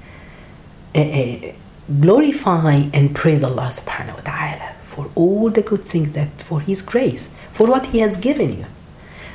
uh, 0.95 1.53
glorify 1.99 2.89
and 2.93 3.15
praise 3.15 3.43
Allah 3.43 3.73
subhanahu 3.73 4.15
wa 4.15 4.21
ta'ala 4.21 4.75
for 4.95 5.09
all 5.15 5.49
the 5.49 5.61
good 5.61 5.85
things 5.85 6.13
that 6.13 6.29
for 6.47 6.61
his 6.61 6.81
grace 6.81 7.27
for 7.53 7.67
what 7.67 7.87
he 7.87 7.99
has 7.99 8.17
given 8.17 8.57
you. 8.59 8.65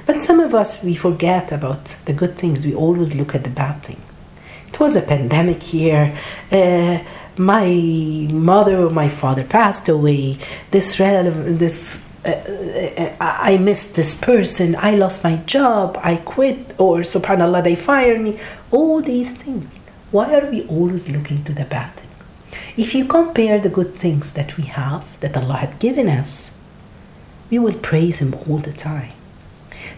But 0.07 0.23
some 0.23 0.41
of 0.41 0.55
us 0.55 0.83
we 0.83 0.95
forget 0.95 1.53
about 1.53 1.97
the 2.07 2.13
good 2.13 2.39
things. 2.39 2.65
We 2.65 2.75
always 2.75 3.13
look 3.15 3.35
at 3.35 3.45
the 3.45 3.51
bad 3.51 3.83
things 3.83 4.01
it 4.69 4.79
was 4.79 4.97
a 4.97 5.03
pandemic 5.03 5.73
year 5.73 6.17
uh, 6.53 6.99
my 7.37 7.67
mother 7.69 8.85
or 8.85 8.91
my 8.91 9.09
father 9.09 9.45
passed 9.45 9.89
away. 9.89 10.39
This 10.71 10.99
relative 10.99 11.59
this 11.59 11.79
uh, 11.93 12.07
uh, 12.07 12.08
Uh, 12.25 12.31
uh, 12.31 13.17
uh, 13.21 13.37
I 13.41 13.59
missed 13.59 13.95
this 13.95 14.17
person, 14.17 14.75
I 14.77 14.97
lost 14.97 15.23
my 15.23 15.37
job, 15.37 15.99
I 16.03 16.17
quit, 16.17 16.75
or 16.79 17.01
subhanAllah, 17.01 17.63
they 17.63 17.77
fired 17.77 18.21
me. 18.21 18.41
All 18.71 19.01
these 19.01 19.31
things. 19.37 19.67
Why 20.11 20.35
are 20.35 20.51
we 20.51 20.67
always 20.67 21.09
looking 21.09 21.45
to 21.45 21.53
the 21.53 21.65
bad 21.65 21.95
thing? 21.95 22.09
If 22.77 22.95
you 22.95 23.05
compare 23.05 23.61
the 23.61 23.69
good 23.69 23.97
things 23.97 24.33
that 24.33 24.57
we 24.57 24.65
have, 24.65 25.05
that 25.21 25.37
Allah 25.37 25.57
had 25.57 25.79
given 25.79 26.09
us, 26.09 26.51
we 27.51 27.59
will 27.59 27.75
praise 27.75 28.19
Him 28.19 28.35
all 28.49 28.59
the 28.59 28.73
time. 28.73 29.13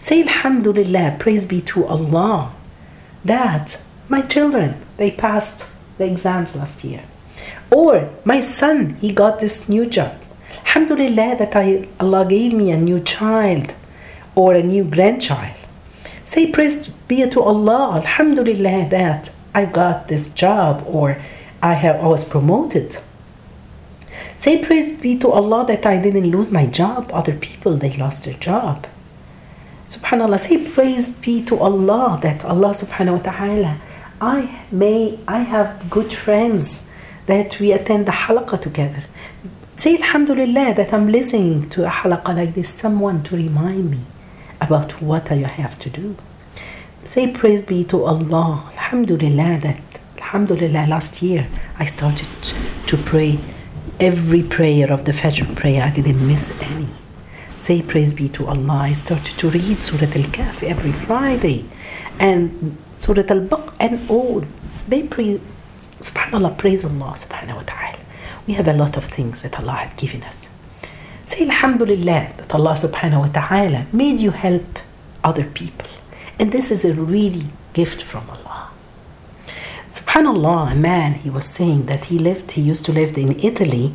Say 0.02 0.22
Alhamdulillah, 0.22 1.16
praise 1.18 1.46
be 1.46 1.60
to 1.62 1.86
Allah, 1.86 2.52
that 3.24 3.80
my 4.08 4.22
children, 4.22 4.84
they 4.96 5.10
passed 5.10 5.64
the 5.98 6.04
exams 6.04 6.54
last 6.54 6.82
year. 6.84 7.04
Or 7.70 8.10
my 8.24 8.40
son, 8.40 8.94
he 9.00 9.12
got 9.12 9.40
this 9.40 9.68
new 9.68 9.86
job. 9.86 10.16
Alhamdulillah 10.70 11.36
that 11.38 11.56
I, 11.56 11.88
Allah 11.98 12.24
gave 12.24 12.52
me 12.52 12.70
a 12.70 12.76
new 12.76 13.00
child 13.00 13.72
or 14.36 14.54
a 14.54 14.62
new 14.62 14.84
grandchild. 14.84 15.56
Say 16.28 16.52
praise 16.52 16.86
be 17.08 17.28
to 17.28 17.42
Allah, 17.42 17.96
Alhamdulillah 17.96 18.88
that 18.90 19.30
I 19.52 19.64
got 19.64 20.06
this 20.06 20.28
job 20.28 20.84
or 20.86 21.20
I 21.60 21.74
have 21.74 21.96
I 21.96 22.06
was 22.06 22.24
promoted. 22.24 22.98
Say 24.38 24.64
praise 24.64 24.96
be 24.96 25.18
to 25.18 25.32
Allah 25.32 25.66
that 25.66 25.84
I 25.86 25.96
didn't 25.96 26.30
lose 26.30 26.52
my 26.52 26.66
job. 26.66 27.10
Other 27.12 27.34
people 27.34 27.76
they 27.76 27.96
lost 27.96 28.22
their 28.22 28.34
job. 28.34 28.86
Subhanallah, 29.88 30.38
say 30.38 30.70
praise 30.70 31.08
be 31.08 31.44
to 31.46 31.58
Allah 31.58 32.20
that 32.22 32.44
Allah 32.44 32.76
subhanahu 32.76 33.18
wa 33.18 33.32
ta'ala, 33.32 33.80
I 34.20 34.62
may, 34.70 35.18
I 35.26 35.40
have 35.40 35.90
good 35.90 36.12
friends 36.12 36.84
that 37.26 37.58
we 37.58 37.72
attend 37.72 38.06
the 38.06 38.12
halaqah 38.12 38.62
together. 38.62 39.02
Say 39.80 39.96
Alhamdulillah 39.96 40.74
that 40.74 40.92
I'm 40.92 41.10
listening 41.10 41.70
to 41.70 41.86
a 41.86 41.88
halaqah 41.88 42.36
like 42.36 42.54
this, 42.54 42.68
someone 42.68 43.22
to 43.22 43.34
remind 43.34 43.90
me 43.90 44.00
about 44.60 45.00
what 45.00 45.32
I 45.32 45.36
have 45.36 45.78
to 45.78 45.88
do. 45.88 46.16
Say 47.06 47.28
praise 47.32 47.64
be 47.64 47.84
to 47.84 48.04
Allah. 48.04 48.70
Alhamdulillah 48.74 49.60
that 49.62 49.80
Alhamdulillah 50.18 50.86
last 50.86 51.22
year 51.22 51.48
I 51.78 51.86
started 51.86 52.28
to 52.88 52.96
pray 52.98 53.40
every 53.98 54.42
prayer 54.42 54.92
of 54.92 55.06
the 55.06 55.12
Fajr 55.12 55.56
prayer. 55.56 55.82
I 55.82 55.88
didn't 55.88 56.28
miss 56.28 56.50
any. 56.60 56.88
Say 57.60 57.80
praise 57.80 58.12
be 58.12 58.28
to 58.36 58.48
Allah. 58.48 58.80
I 58.90 58.92
started 58.92 59.38
to 59.38 59.48
read 59.48 59.82
Surah 59.82 60.12
Al-Kahf 60.12 60.62
every 60.62 60.92
Friday 60.92 61.64
and 62.18 62.76
Surah 62.98 63.24
Al-Baqarah 63.30 63.72
and 63.80 64.10
all. 64.10 64.44
They 64.86 65.04
pray, 65.04 65.40
subhanAllah, 66.02 66.58
praise 66.58 66.84
Allah 66.84 67.16
ta'ala. 67.18 67.96
We 68.50 68.56
have 68.56 68.66
a 68.66 68.72
lot 68.72 68.96
of 68.96 69.04
things 69.04 69.42
that 69.42 69.60
Allah 69.60 69.76
had 69.84 69.96
given 69.96 70.24
us. 70.24 70.34
Say 71.28 71.42
Alhamdulillah 71.42 72.32
that 72.38 72.52
Allah 72.52 72.74
subhanahu 72.74 73.20
wa 73.26 73.28
ta'ala 73.28 73.86
made 73.92 74.18
you 74.18 74.32
help 74.32 74.80
other 75.22 75.44
people. 75.44 75.86
And 76.36 76.50
this 76.50 76.72
is 76.72 76.84
a 76.84 76.92
really 76.92 77.46
gift 77.74 78.02
from 78.02 78.28
Allah. 78.28 78.72
Subhanallah, 79.90 80.72
a 80.72 80.74
man, 80.74 81.14
he 81.14 81.30
was 81.30 81.46
saying 81.46 81.86
that 81.86 82.06
he 82.06 82.18
lived, 82.18 82.50
he 82.50 82.60
used 82.60 82.84
to 82.86 82.92
live 82.92 83.16
in 83.16 83.38
Italy, 83.38 83.94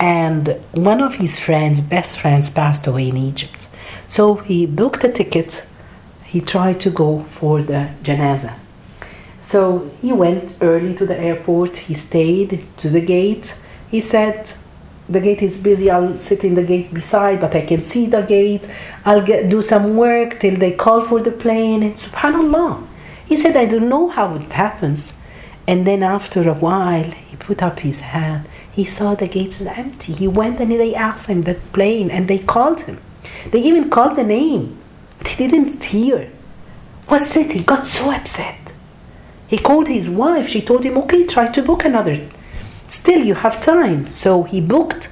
and 0.00 0.60
one 0.72 1.00
of 1.00 1.14
his 1.22 1.38
friends, 1.38 1.80
best 1.80 2.18
friends, 2.18 2.50
passed 2.50 2.88
away 2.88 3.10
in 3.10 3.16
Egypt. 3.16 3.68
So 4.08 4.34
he 4.48 4.66
booked 4.66 5.04
a 5.04 5.12
ticket, 5.12 5.64
he 6.24 6.40
tried 6.40 6.80
to 6.80 6.90
go 6.90 7.22
for 7.30 7.62
the 7.62 7.90
janaza. 8.02 8.54
So 9.40 9.88
he 10.02 10.12
went 10.12 10.56
early 10.60 10.96
to 10.96 11.06
the 11.06 11.16
airport, 11.16 11.76
he 11.86 11.94
stayed 11.94 12.66
to 12.78 12.90
the 12.90 13.00
gate. 13.00 13.54
He 13.94 14.00
said, 14.00 14.48
the 15.08 15.20
gate 15.20 15.40
is 15.40 15.56
busy, 15.56 15.88
I'll 15.88 16.20
sit 16.20 16.42
in 16.42 16.56
the 16.56 16.64
gate 16.64 16.92
beside, 16.92 17.40
but 17.40 17.54
I 17.54 17.64
can 17.64 17.84
see 17.84 18.06
the 18.06 18.22
gate. 18.22 18.68
I'll 19.04 19.24
get, 19.24 19.48
do 19.48 19.62
some 19.62 19.96
work 19.96 20.40
till 20.40 20.56
they 20.56 20.72
call 20.72 21.04
for 21.04 21.20
the 21.20 21.30
plane. 21.30 21.84
And 21.84 21.96
subhanAllah. 21.96 22.88
He 23.24 23.36
said, 23.40 23.56
I 23.56 23.66
don't 23.66 23.88
know 23.88 24.08
how 24.08 24.34
it 24.34 24.50
happens. 24.50 25.12
And 25.68 25.86
then 25.86 26.02
after 26.02 26.40
a 26.50 26.54
while, 26.54 27.12
he 27.12 27.36
put 27.36 27.62
up 27.62 27.78
his 27.78 28.00
hand. 28.00 28.48
He 28.72 28.84
saw 28.84 29.14
the 29.14 29.28
gates 29.28 29.60
empty. 29.60 30.12
He 30.12 30.26
went 30.26 30.58
and 30.58 30.72
they 30.72 30.96
asked 30.96 31.26
him 31.26 31.42
that 31.42 31.72
plane 31.72 32.10
and 32.10 32.26
they 32.26 32.40
called 32.40 32.80
him. 32.80 33.00
They 33.52 33.60
even 33.60 33.90
called 33.90 34.16
the 34.16 34.24
name. 34.24 34.76
But 35.18 35.28
He 35.28 35.46
didn't 35.46 35.84
hear. 35.84 36.32
What's 37.06 37.36
it? 37.36 37.52
He 37.52 37.60
got 37.60 37.86
so 37.86 38.10
upset. 38.10 38.58
He 39.46 39.56
called 39.56 39.86
his 39.86 40.08
wife. 40.08 40.48
She 40.48 40.62
told 40.62 40.82
him, 40.82 40.98
okay, 40.98 41.28
try 41.28 41.46
to 41.52 41.62
book 41.62 41.84
another. 41.84 42.18
Still, 42.88 43.24
you 43.24 43.34
have 43.34 43.64
time. 43.64 44.08
So 44.08 44.42
he 44.44 44.60
booked 44.60 45.08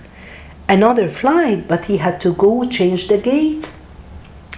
another 0.69 1.11
flight, 1.11 1.69
but 1.69 1.85
he 1.87 1.99
had 1.99 2.21
to 2.23 2.33
go 2.35 2.69
change 2.69 3.09
the 3.09 3.19
gate. 3.19 3.69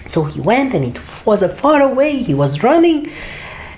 So 0.09 0.25
he 0.25 0.40
went 0.40 0.75
and 0.75 0.85
it 0.85 1.26
was 1.26 1.42
a 1.42 1.49
far 1.49 1.80
away. 1.80 2.23
He 2.23 2.35
was 2.35 2.62
running. 2.62 3.11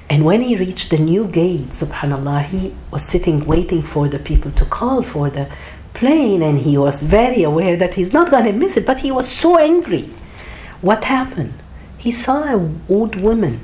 And 0.08 0.24
when 0.24 0.42
he 0.42 0.56
reached 0.56 0.90
the 0.90 0.98
new 0.98 1.26
gate, 1.26 1.70
subhanAllah, 1.70 2.46
he 2.46 2.74
was 2.90 3.04
sitting 3.04 3.44
waiting 3.44 3.82
for 3.82 4.08
the 4.08 4.18
people 4.18 4.52
to 4.52 4.64
call 4.64 5.02
for 5.02 5.30
the 5.30 5.48
plane 5.94 6.42
and 6.42 6.60
he 6.60 6.76
was 6.76 7.02
very 7.02 7.42
aware 7.42 7.76
that 7.76 7.94
he's 7.94 8.12
not 8.12 8.30
going 8.30 8.44
to 8.44 8.52
miss 8.52 8.76
it, 8.76 8.86
but 8.86 8.98
he 8.98 9.10
was 9.10 9.28
so 9.28 9.58
angry. 9.58 10.10
What 10.80 11.04
happened? 11.04 11.54
He 11.96 12.12
saw 12.12 12.42
an 12.42 12.82
old 12.88 13.16
woman, 13.16 13.60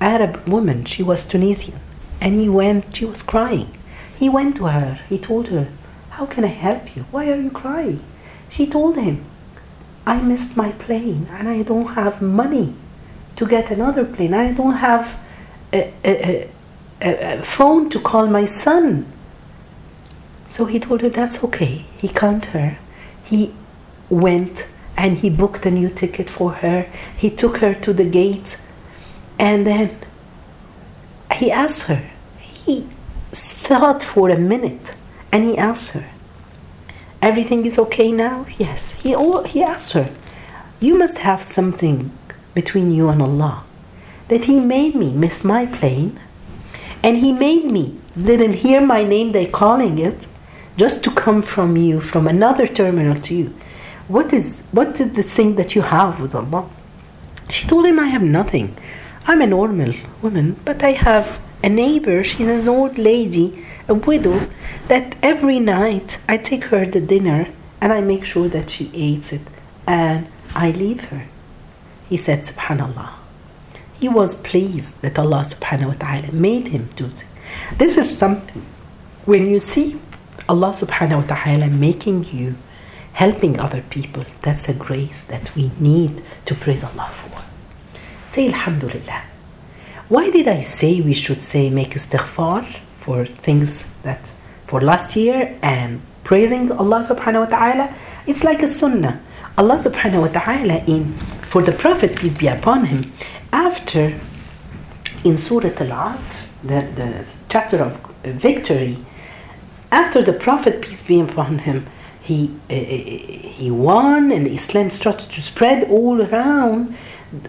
Arab 0.00 0.46
woman, 0.46 0.84
she 0.84 1.02
was 1.02 1.24
Tunisian, 1.24 1.80
and 2.20 2.38
he 2.38 2.48
went, 2.48 2.94
she 2.94 3.04
was 3.04 3.22
crying. 3.22 3.76
He 4.20 4.28
went 4.28 4.56
to 4.56 4.66
her, 4.66 5.00
he 5.08 5.16
told 5.16 5.48
her, 5.48 5.68
How 6.10 6.26
can 6.26 6.44
I 6.44 6.54
help 6.66 6.94
you? 6.94 7.06
Why 7.10 7.30
are 7.30 7.40
you 7.40 7.50
crying? 7.50 8.04
She 8.50 8.66
told 8.66 8.96
him, 8.96 9.24
I 10.06 10.20
missed 10.20 10.58
my 10.58 10.72
plane 10.72 11.26
and 11.30 11.48
I 11.48 11.62
don't 11.62 11.94
have 11.94 12.20
money 12.20 12.74
to 13.36 13.46
get 13.46 13.70
another 13.70 14.04
plane. 14.04 14.34
I 14.34 14.52
don't 14.52 14.74
have 14.74 15.18
a, 15.72 15.90
a, 16.04 16.50
a, 17.00 17.38
a 17.38 17.44
phone 17.44 17.88
to 17.88 17.98
call 17.98 18.26
my 18.26 18.44
son. 18.44 19.10
So 20.50 20.66
he 20.66 20.78
told 20.78 21.00
her, 21.00 21.08
That's 21.08 21.42
okay. 21.42 21.86
He 21.96 22.08
calmed 22.08 22.44
her. 22.56 22.76
He 23.24 23.54
went 24.10 24.64
and 24.98 25.16
he 25.16 25.30
booked 25.30 25.64
a 25.64 25.70
new 25.70 25.88
ticket 25.88 26.28
for 26.28 26.52
her. 26.64 26.86
He 27.16 27.30
took 27.30 27.56
her 27.64 27.72
to 27.72 27.94
the 27.94 28.04
gate 28.04 28.58
and 29.38 29.66
then 29.66 29.96
he 31.36 31.50
asked 31.50 31.84
her. 31.84 32.10
He 32.38 32.86
thought 33.70 34.02
for 34.02 34.30
a 34.30 34.36
minute 34.36 34.86
and 35.30 35.44
he 35.44 35.56
asked 35.56 35.90
her, 35.90 36.06
Everything 37.22 37.64
is 37.66 37.78
okay 37.78 38.10
now? 38.10 38.46
Yes. 38.58 38.90
He, 39.02 39.10
he 39.52 39.62
asked 39.62 39.92
her, 39.92 40.10
You 40.80 40.98
must 40.98 41.18
have 41.18 41.44
something 41.44 42.10
between 42.52 42.90
you 42.90 43.08
and 43.10 43.22
Allah. 43.22 43.62
That 44.28 44.46
He 44.50 44.58
made 44.58 44.94
me 44.96 45.10
miss 45.10 45.44
my 45.44 45.66
plane 45.66 46.18
and 47.02 47.18
He 47.18 47.32
made 47.32 47.66
me 47.76 47.84
didn't 48.20 48.54
hear 48.64 48.80
my 48.80 49.04
name, 49.04 49.30
they 49.30 49.46
calling 49.46 49.98
it, 49.98 50.26
just 50.76 51.04
to 51.04 51.10
come 51.12 51.42
from 51.42 51.76
you, 51.76 52.00
from 52.00 52.26
another 52.26 52.66
terminal 52.66 53.20
to 53.22 53.34
you. 53.34 53.54
What 54.08 54.32
is 54.32 54.58
what 54.72 55.00
is 55.00 55.12
the 55.12 55.22
thing 55.22 55.54
that 55.56 55.76
you 55.76 55.82
have 55.82 56.18
with 56.20 56.34
Allah? 56.34 56.68
She 57.50 57.68
told 57.68 57.86
him, 57.86 58.00
I 58.00 58.08
have 58.08 58.22
nothing. 58.22 58.76
I'm 59.26 59.42
a 59.42 59.46
normal 59.46 59.94
woman, 60.22 60.56
but 60.64 60.82
I 60.82 60.92
have 60.92 61.38
a 61.62 61.68
neighbor, 61.68 62.22
she's 62.24 62.48
an 62.48 62.68
old 62.68 62.98
lady, 62.98 63.66
a 63.88 63.94
widow, 63.94 64.48
that 64.88 65.16
every 65.22 65.58
night 65.60 66.18
I 66.28 66.36
take 66.36 66.64
her 66.64 66.86
the 66.86 67.00
dinner 67.00 67.48
and 67.80 67.92
I 67.92 68.00
make 68.00 68.24
sure 68.24 68.48
that 68.48 68.70
she 68.70 68.86
eats 68.92 69.32
it 69.32 69.42
and 69.86 70.26
I 70.54 70.70
leave 70.70 71.00
her. 71.04 71.26
He 72.08 72.16
said, 72.16 72.40
Subhanallah. 72.40 73.10
He 73.98 74.08
was 74.08 74.34
pleased 74.34 75.00
that 75.02 75.18
Allah 75.18 75.44
subhanahu 75.48 75.88
wa 75.88 75.94
ta'ala 75.94 76.32
made 76.32 76.68
him 76.68 76.88
do 76.96 77.06
this. 77.06 77.24
This 77.76 77.96
is 77.96 78.16
something 78.16 78.64
when 79.24 79.46
you 79.46 79.60
see 79.60 80.00
Allah 80.48 80.72
subhanahu 80.72 81.28
wa 81.28 81.36
ta'ala 81.36 81.66
making 81.68 82.24
you 82.32 82.56
helping 83.12 83.60
other 83.60 83.82
people, 83.90 84.24
that's 84.42 84.68
a 84.68 84.72
grace 84.72 85.22
that 85.22 85.54
we 85.54 85.70
need 85.78 86.22
to 86.46 86.54
praise 86.54 86.82
Allah 86.82 87.12
for. 87.20 87.42
Say 88.32 88.48
Alhamdulillah. 88.48 89.22
Why 90.10 90.28
did 90.28 90.48
I 90.48 90.62
say 90.64 91.00
we 91.00 91.14
should 91.14 91.40
say 91.40 91.70
make 91.70 91.90
istighfar 91.90 92.66
for 92.98 93.26
things 93.26 93.84
that 94.02 94.20
for 94.66 94.80
last 94.80 95.14
year 95.14 95.56
and 95.62 96.02
praising 96.24 96.72
Allah 96.72 97.06
subhanahu 97.08 97.44
wa 97.44 97.50
ta'ala? 97.56 97.94
It's 98.26 98.42
like 98.42 98.60
a 98.60 98.68
sunnah. 98.68 99.20
Allah 99.56 99.78
subhanahu 99.78 100.22
wa 100.22 100.32
ta'ala 100.40 100.78
in 100.88 101.14
for 101.52 101.62
the 101.62 101.70
Prophet, 101.70 102.16
peace 102.16 102.36
be 102.36 102.48
upon 102.48 102.86
him, 102.86 103.12
after 103.52 104.18
in 105.22 105.38
Surah 105.38 105.78
An-Nasr, 105.78 106.34
the, 106.64 106.80
the 106.96 107.24
chapter 107.48 107.78
of 107.80 107.92
victory, 108.24 108.98
after 109.92 110.22
the 110.22 110.32
Prophet, 110.32 110.82
peace 110.82 111.04
be 111.04 111.20
upon 111.20 111.60
him, 111.60 111.86
he, 112.20 112.50
uh, 112.68 112.74
he 112.74 113.70
won 113.70 114.32
and 114.32 114.48
Islam 114.48 114.90
started 114.90 115.30
to 115.30 115.40
spread 115.40 115.88
all 115.88 116.20
around. 116.20 116.96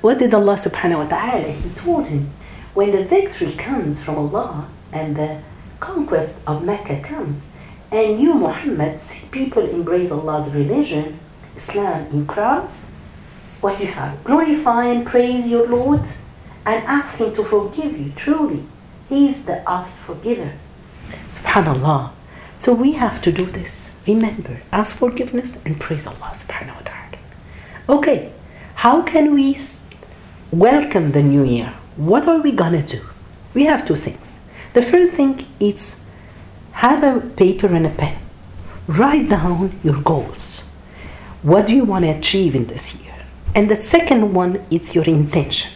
What 0.01 0.19
did 0.19 0.35
Allah 0.35 0.57
subhanahu 0.57 1.05
wa 1.05 1.07
ta'ala? 1.07 1.53
He 1.53 1.69
told 1.81 2.05
him, 2.05 2.29
when 2.73 2.91
the 2.91 3.03
victory 3.03 3.53
comes 3.53 4.03
from 4.03 4.17
Allah 4.17 4.67
and 4.91 5.15
the 5.15 5.41
conquest 5.79 6.35
of 6.47 6.63
Mecca 6.63 7.01
comes, 7.01 7.47
and 7.91 8.21
you, 8.21 8.33
Muhammad, 8.33 9.01
see 9.01 9.27
people 9.31 9.67
embrace 9.69 10.11
Allah's 10.11 10.53
religion, 10.53 11.19
Islam 11.57 12.07
in 12.11 12.25
crowds, 12.25 12.83
what 13.59 13.79
you 13.79 13.87
have? 13.87 14.23
Glorify 14.23 14.85
and 14.85 15.05
praise 15.05 15.47
your 15.47 15.67
Lord 15.67 16.01
and 16.65 16.83
ask 16.85 17.17
Him 17.17 17.35
to 17.35 17.43
forgive 17.43 17.97
you. 17.99 18.13
Truly, 18.15 18.63
He 19.09 19.29
is 19.29 19.43
the 19.43 19.67
oft 19.69 19.93
forgiver. 19.93 20.53
Subhanallah. 21.33 22.11
So 22.57 22.73
we 22.73 22.93
have 22.93 23.21
to 23.23 23.31
do 23.31 23.45
this. 23.45 23.87
Remember, 24.07 24.61
ask 24.71 24.95
forgiveness 24.95 25.57
and 25.65 25.79
praise 25.79 26.07
Allah 26.07 26.33
subhanahu 26.33 26.75
wa 26.75 26.81
ta'ala. 26.81 27.01
Okay, 27.89 28.31
how 28.75 29.01
can 29.01 29.33
we 29.33 29.59
welcome 30.51 31.11
the 31.11 31.21
new 31.21 31.43
year? 31.43 31.73
What 31.95 32.27
are 32.27 32.39
we 32.39 32.51
gonna 32.51 32.81
do? 32.81 33.01
We 33.53 33.65
have 33.65 33.85
two 33.87 33.95
things. 33.95 34.25
The 34.73 34.81
first 34.81 35.13
thing 35.13 35.45
is 35.59 35.95
have 36.71 37.03
a 37.03 37.19
paper 37.35 37.67
and 37.67 37.85
a 37.85 37.89
pen. 37.89 38.17
Write 38.87 39.29
down 39.29 39.79
your 39.83 40.01
goals. 40.01 40.59
What 41.41 41.67
do 41.67 41.73
you 41.73 41.83
want 41.83 42.05
to 42.05 42.11
achieve 42.11 42.55
in 42.55 42.67
this 42.67 42.93
year? 42.95 43.13
And 43.53 43.69
the 43.69 43.81
second 43.81 44.33
one 44.33 44.63
is 44.69 44.95
your 44.95 45.03
intention. 45.03 45.71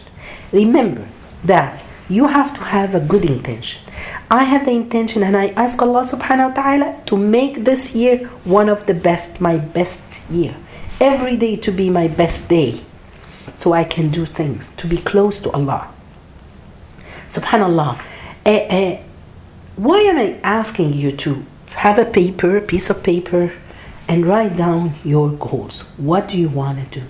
Remember 0.52 1.06
that 1.44 1.84
you 2.08 2.28
have 2.28 2.54
to 2.54 2.60
have 2.60 2.94
a 2.94 3.00
good 3.00 3.24
intention. 3.24 3.82
I 4.30 4.44
have 4.44 4.64
the 4.64 4.72
intention 4.72 5.22
and 5.22 5.36
I 5.36 5.48
ask 5.48 5.80
Allah 5.82 6.06
subhanahu 6.06 6.54
wa 6.54 6.62
ta'ala 6.62 7.00
to 7.06 7.16
make 7.16 7.64
this 7.64 7.94
year 7.94 8.28
one 8.44 8.68
of 8.68 8.86
the 8.86 8.94
best, 8.94 9.40
my 9.40 9.56
best 9.56 10.00
year. 10.30 10.54
Every 11.00 11.36
day 11.36 11.56
to 11.56 11.70
be 11.70 11.90
my 11.90 12.08
best 12.08 12.48
day. 12.48 12.80
so 13.60 13.72
I 13.72 13.84
can 13.84 14.10
do 14.10 14.26
things, 14.26 14.64
to 14.78 14.86
be 14.86 14.98
close 14.98 15.40
to 15.40 15.50
Allah. 15.50 15.88
Subhanallah. 17.36 18.00
Uh, 18.46 18.48
uh, 18.48 18.98
why 19.76 20.00
am 20.00 20.16
I 20.16 20.40
asking 20.42 20.94
you 20.94 21.12
to 21.18 21.44
have 21.82 21.98
a 21.98 22.06
paper, 22.06 22.56
a 22.56 22.62
piece 22.62 22.88
of 22.88 23.02
paper, 23.02 23.52
and 24.08 24.24
write 24.24 24.56
down 24.56 24.94
your 25.04 25.28
goals? 25.32 25.80
What 25.98 26.28
do 26.28 26.38
you 26.38 26.48
want 26.48 26.78
to 26.78 27.00
do? 27.00 27.06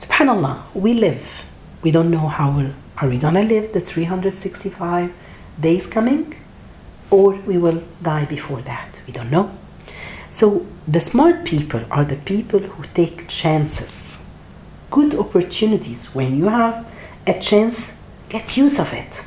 Subhanallah, 0.00 0.62
we 0.74 0.94
live. 0.94 1.26
We 1.82 1.90
don't 1.90 2.10
know 2.10 2.28
how 2.28 2.72
are 2.96 3.08
we 3.08 3.18
gonna 3.18 3.42
live 3.42 3.74
the 3.74 3.80
365 3.80 5.12
days 5.60 5.86
coming, 5.86 6.34
or 7.10 7.32
we 7.32 7.58
will 7.58 7.82
die 8.00 8.24
before 8.24 8.62
that. 8.62 8.88
We 9.06 9.12
don't 9.12 9.30
know. 9.30 9.50
So 10.32 10.66
the 10.88 11.00
smart 11.00 11.44
people 11.44 11.82
are 11.90 12.06
the 12.06 12.16
people 12.16 12.60
who 12.60 12.84
take 12.94 13.28
chances, 13.28 14.16
good 14.90 15.14
opportunities. 15.14 16.06
When 16.14 16.38
you 16.38 16.48
have 16.48 16.86
a 17.26 17.38
chance, 17.38 17.92
get 18.30 18.56
use 18.56 18.78
of 18.78 18.94
it. 18.94 19.20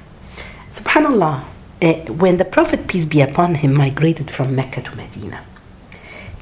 Subhanallah, 0.85 1.43
uh, 1.81 1.93
when 2.13 2.37
the 2.37 2.45
Prophet, 2.45 2.87
peace 2.87 3.05
be 3.05 3.19
upon 3.19 3.55
him, 3.55 3.73
migrated 3.73 4.29
from 4.29 4.55
Mecca 4.55 4.83
to 4.83 4.95
Medina, 4.95 5.43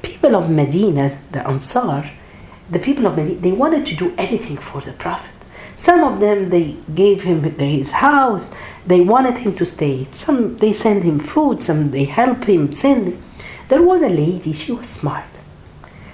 people 0.02 0.36
of 0.36 0.50
Medina, 0.50 1.18
the 1.32 1.46
Ansar, 1.48 2.10
the 2.70 2.78
people 2.78 3.06
of 3.06 3.16
Medina, 3.16 3.40
they 3.40 3.52
wanted 3.52 3.86
to 3.86 3.96
do 3.96 4.14
anything 4.18 4.58
for 4.58 4.82
the 4.82 4.92
Prophet. 4.92 5.30
Some 5.82 6.04
of 6.04 6.20
them, 6.20 6.50
they 6.50 6.76
gave 6.94 7.22
him 7.22 7.42
his 7.42 7.90
house, 7.90 8.52
they 8.86 9.00
wanted 9.00 9.38
him 9.38 9.56
to 9.56 9.64
stay. 9.64 10.06
Some, 10.16 10.58
they 10.58 10.72
sent 10.74 11.04
him 11.04 11.20
food, 11.20 11.62
some, 11.62 11.90
they 11.90 12.04
helped 12.04 12.44
him 12.44 12.74
send. 12.74 13.20
There 13.68 13.82
was 13.82 14.02
a 14.02 14.08
lady, 14.08 14.52
she 14.52 14.72
was 14.72 14.88
smart. 14.88 15.24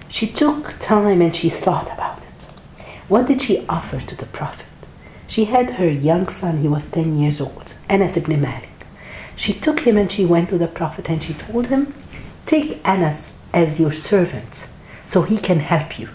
She 0.09 0.27
took 0.29 0.79
time 0.79 1.21
and 1.21 1.35
she 1.35 1.51
thought 1.51 1.93
about 1.93 2.19
it. 2.19 2.85
What 3.09 3.27
did 3.27 3.43
she 3.43 3.67
offer 3.69 4.01
to 4.01 4.15
the 4.17 4.27
Prophet? 4.27 4.67
She 5.27 5.45
had 5.47 5.73
her 5.73 5.89
young 5.89 6.29
son, 6.29 6.59
he 6.59 6.69
was 6.69 6.89
10 6.91 7.19
years 7.19 7.41
old, 7.41 7.70
Anas 7.91 8.17
ibn 8.17 8.41
Malik. 8.41 8.69
She 9.37 9.53
took 9.53 9.81
him 9.81 9.99
and 9.99 10.11
she 10.11 10.25
went 10.25 10.49
to 10.51 10.59
the 10.59 10.69
Prophet 10.69 11.09
and 11.09 11.23
she 11.23 11.35
told 11.35 11.67
him, 11.67 11.93
Take 12.47 12.81
Anas 12.87 13.31
as 13.53 13.81
your 13.81 13.93
servant 13.93 14.65
so 15.07 15.23
he 15.23 15.39
can 15.39 15.59
help 15.59 15.99
you. 15.99 16.09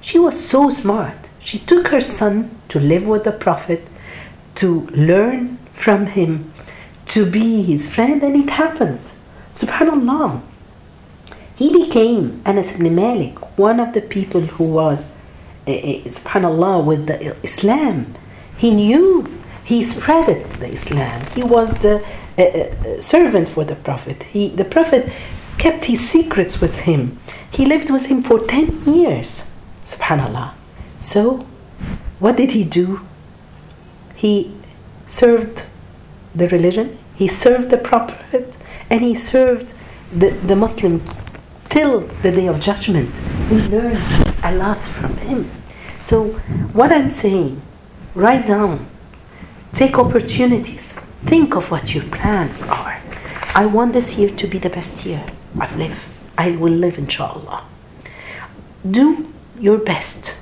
She 0.00 0.18
was 0.18 0.38
so 0.44 0.70
smart. 0.70 1.16
She 1.40 1.58
took 1.58 1.88
her 1.88 2.00
son 2.00 2.50
to 2.70 2.80
live 2.80 3.06
with 3.06 3.24
the 3.24 3.32
Prophet, 3.32 3.86
to 4.56 4.86
learn 4.88 5.58
from 5.74 6.06
him, 6.06 6.52
to 7.06 7.24
be 7.24 7.62
his 7.62 7.88
friend, 7.88 8.22
and 8.22 8.36
it 8.36 8.50
happens. 8.50 9.00
Subhanallah. 9.56 10.42
He 11.56 11.72
became 11.72 12.42
Anas 12.44 12.74
ibn 12.74 12.94
Malik, 12.94 13.58
one 13.58 13.80
of 13.80 13.94
the 13.94 14.00
people 14.00 14.42
who 14.42 14.64
was, 14.64 15.00
uh, 15.66 15.70
subhanallah, 15.70 16.84
with 16.84 17.06
the 17.06 17.36
Islam. 17.44 18.14
He 18.56 18.70
knew, 18.70 19.37
he 19.68 19.84
spread 19.84 20.30
it, 20.30 20.48
the 20.60 20.72
Islam. 20.72 21.26
He 21.34 21.42
was 21.42 21.68
the 21.80 22.02
uh, 22.38 22.42
uh, 22.42 23.02
servant 23.02 23.50
for 23.50 23.64
the 23.64 23.74
Prophet. 23.74 24.22
He, 24.22 24.48
the 24.48 24.64
Prophet 24.64 25.12
kept 25.58 25.84
his 25.84 26.08
secrets 26.08 26.58
with 26.58 26.74
him. 26.88 27.20
He 27.50 27.66
lived 27.66 27.90
with 27.90 28.06
him 28.06 28.22
for 28.22 28.38
10 28.46 28.86
years. 28.86 29.42
Subhanallah. 29.86 30.52
So, 31.02 31.46
what 32.18 32.36
did 32.36 32.52
he 32.52 32.64
do? 32.64 33.00
He 34.16 34.56
served 35.06 35.60
the 36.34 36.48
religion, 36.48 36.96
he 37.14 37.28
served 37.28 37.68
the 37.70 37.76
Prophet, 37.76 38.54
and 38.88 39.02
he 39.02 39.14
served 39.18 39.68
the, 40.10 40.30
the 40.30 40.56
Muslim 40.56 41.02
till 41.68 42.08
the 42.22 42.30
day 42.30 42.46
of 42.46 42.58
judgment. 42.58 43.14
We 43.50 43.58
learned 43.68 44.34
a 44.42 44.54
lot 44.54 44.82
from 44.82 45.14
him. 45.18 45.50
So, 46.00 46.28
what 46.72 46.90
I'm 46.90 47.10
saying, 47.10 47.60
write 48.14 48.46
down, 48.46 48.86
take 49.74 49.98
opportunities, 49.98 50.82
think 51.26 51.54
of 51.54 51.70
what 51.70 51.94
your 51.94 52.04
plans 52.04 52.62
are. 52.62 53.00
I 53.54 53.66
want 53.66 53.92
this 53.92 54.16
year 54.16 54.30
to 54.30 54.46
be 54.46 54.58
the 54.58 54.70
best 54.70 55.04
year 55.04 55.24
I've 55.58 55.76
lived. 55.76 56.00
I 56.36 56.52
will 56.52 56.72
live, 56.72 56.98
inshallah. 56.98 57.64
Do 58.88 59.26
your 59.58 59.78
best. 59.78 60.34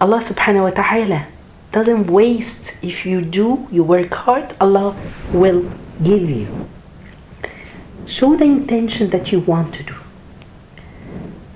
Allah 0.00 0.20
subhanahu 0.20 0.64
wa 0.64 0.70
ta'ala 0.70 1.26
doesn't 1.72 2.10
waste. 2.10 2.72
If 2.82 3.06
you 3.06 3.22
do, 3.22 3.66
you 3.70 3.84
work 3.84 4.12
hard, 4.12 4.54
Allah 4.60 4.94
will 5.32 5.70
give 6.02 6.28
you. 6.28 6.68
Show 8.06 8.36
the 8.36 8.44
intention 8.44 9.10
that 9.10 9.32
you 9.32 9.40
want 9.40 9.74
to 9.74 9.82
do. 9.82 9.94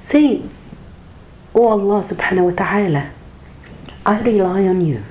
Say, 0.06 0.42
Oh 1.54 1.68
Allah 1.68 2.02
subhanahu 2.02 2.50
wa 2.50 2.56
ta'ala, 2.56 3.10
I 4.06 4.20
rely 4.20 4.66
on 4.66 4.80
you. 4.84 5.04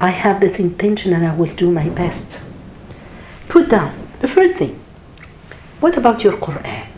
I 0.00 0.10
have 0.10 0.40
this 0.40 0.58
intention 0.58 1.12
and 1.12 1.26
I 1.26 1.34
will 1.34 1.54
do 1.54 1.70
my 1.70 1.88
best. 1.88 2.38
Put 3.48 3.70
down 3.70 3.94
the 4.20 4.28
first 4.28 4.54
thing. 4.54 4.80
What 5.80 5.96
about 5.96 6.24
your 6.24 6.34
Quran? 6.34 6.88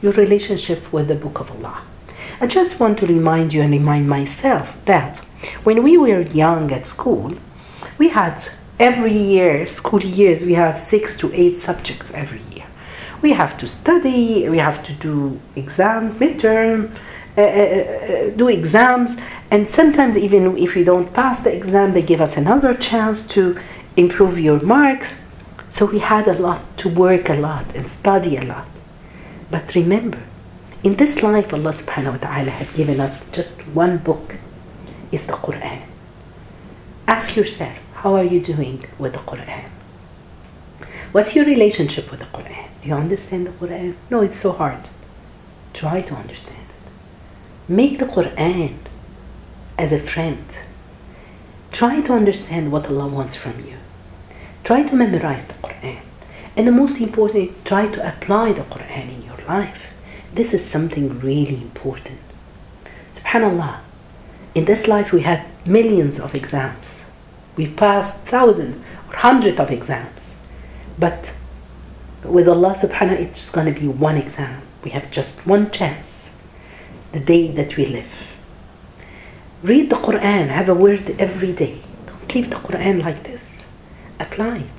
Your 0.00 0.12
relationship 0.12 0.92
with 0.92 1.08
the 1.08 1.14
Book 1.14 1.40
of 1.40 1.50
Allah? 1.50 1.82
I 2.40 2.46
just 2.46 2.78
want 2.78 2.98
to 3.00 3.06
remind 3.06 3.52
you 3.52 3.62
and 3.62 3.72
remind 3.72 4.08
myself 4.08 4.76
that 4.84 5.18
when 5.64 5.82
we 5.82 5.98
were 5.98 6.20
young 6.20 6.72
at 6.72 6.86
school, 6.86 7.34
we 7.98 8.08
had 8.08 8.40
every 8.78 9.12
year, 9.12 9.68
school 9.68 10.02
years, 10.02 10.44
we 10.44 10.54
have 10.54 10.80
six 10.80 11.16
to 11.18 11.32
eight 11.34 11.58
subjects 11.58 12.10
every 12.14 12.40
year. 12.52 12.64
We 13.22 13.32
have 13.32 13.58
to 13.58 13.66
study, 13.66 14.48
we 14.48 14.58
have 14.58 14.84
to 14.86 14.92
do 14.92 15.40
exams, 15.56 16.16
midterm, 16.16 16.94
Uh, 17.38 17.40
uh, 17.40 17.44
uh, 17.44 18.30
do 18.30 18.48
exams, 18.48 19.16
and 19.52 19.68
sometimes 19.68 20.16
even 20.16 20.58
if 20.58 20.74
we 20.74 20.82
don't 20.82 21.12
pass 21.12 21.38
the 21.44 21.52
exam, 21.52 21.92
they 21.92 22.02
give 22.02 22.20
us 22.20 22.36
another 22.36 22.74
chance 22.74 23.24
to 23.28 23.56
improve 23.96 24.40
your 24.40 24.60
marks. 24.60 25.10
So 25.70 25.86
we 25.86 26.00
had 26.00 26.26
a 26.26 26.32
lot 26.32 26.62
to 26.78 26.88
work 26.88 27.28
a 27.28 27.34
lot 27.34 27.64
and 27.76 27.88
study 27.88 28.36
a 28.36 28.42
lot. 28.42 28.66
But 29.52 29.72
remember, 29.76 30.18
in 30.82 30.96
this 30.96 31.22
life, 31.22 31.54
Allah 31.54 31.72
subhanahu 31.72 32.14
wa 32.16 32.18
ta'ala 32.26 32.50
had 32.50 32.74
given 32.74 32.98
us 32.98 33.14
just 33.30 33.54
one 33.72 33.98
book, 33.98 34.34
is 35.12 35.24
the 35.26 35.34
Quran. 35.34 35.82
Ask 37.06 37.36
yourself, 37.36 37.78
how 38.02 38.14
are 38.14 38.24
you 38.24 38.40
doing 38.40 38.84
with 38.98 39.12
the 39.12 39.20
Quran? 39.20 39.64
What's 41.12 41.36
your 41.36 41.44
relationship 41.44 42.10
with 42.10 42.18
the 42.18 42.26
Quran? 42.36 42.66
Do 42.82 42.88
you 42.88 42.94
understand 42.94 43.46
the 43.46 43.50
Quran? 43.52 43.94
No, 44.10 44.22
it's 44.22 44.40
so 44.40 44.50
hard. 44.50 44.88
Try 45.72 46.02
to 46.02 46.14
understand. 46.14 46.67
Make 47.70 47.98
the 47.98 48.06
Quran 48.06 48.76
as 49.76 49.92
a 49.92 50.00
friend. 50.00 50.42
Try 51.70 52.00
to 52.00 52.14
understand 52.14 52.72
what 52.72 52.86
Allah 52.86 53.06
wants 53.08 53.36
from 53.36 53.62
you. 53.62 53.76
Try 54.64 54.84
to 54.84 54.96
memorize 54.96 55.46
the 55.46 55.52
Quran. 55.54 56.00
And 56.56 56.66
the 56.66 56.72
most 56.72 56.98
important, 56.98 57.64
try 57.66 57.86
to 57.86 58.08
apply 58.08 58.52
the 58.52 58.62
Quran 58.62 59.14
in 59.14 59.22
your 59.22 59.36
life. 59.46 59.82
This 60.32 60.54
is 60.54 60.64
something 60.64 61.20
really 61.20 61.56
important. 61.56 62.20
Subhanallah. 63.14 63.80
In 64.54 64.64
this 64.64 64.86
life, 64.88 65.12
we 65.12 65.20
had 65.20 65.44
millions 65.66 66.18
of 66.18 66.34
exams. 66.34 67.02
We 67.54 67.66
passed 67.66 68.20
thousands 68.20 68.82
or 69.10 69.16
hundreds 69.16 69.60
of 69.60 69.70
exams. 69.70 70.34
But 70.98 71.32
with 72.24 72.48
Allah 72.48 72.74
subhanahu 72.74 73.20
it's 73.20 73.50
to 73.52 73.72
be 73.72 73.88
one 73.88 74.16
exam. 74.16 74.62
We 74.82 74.90
have 74.92 75.10
just 75.10 75.46
one 75.46 75.70
chance. 75.70 76.17
The 77.12 77.20
day 77.20 77.48
that 77.52 77.76
we 77.76 77.86
live. 77.86 78.10
Read 79.62 79.90
the 79.90 79.96
Quran, 79.96 80.48
have 80.48 80.68
a 80.68 80.74
word 80.74 81.16
every 81.18 81.52
day. 81.52 81.80
Don't 82.06 82.34
leave 82.34 82.50
the 82.50 82.56
Quran 82.56 83.02
like 83.02 83.24
this. 83.24 83.46
Apply 84.20 84.58
it. 84.58 84.78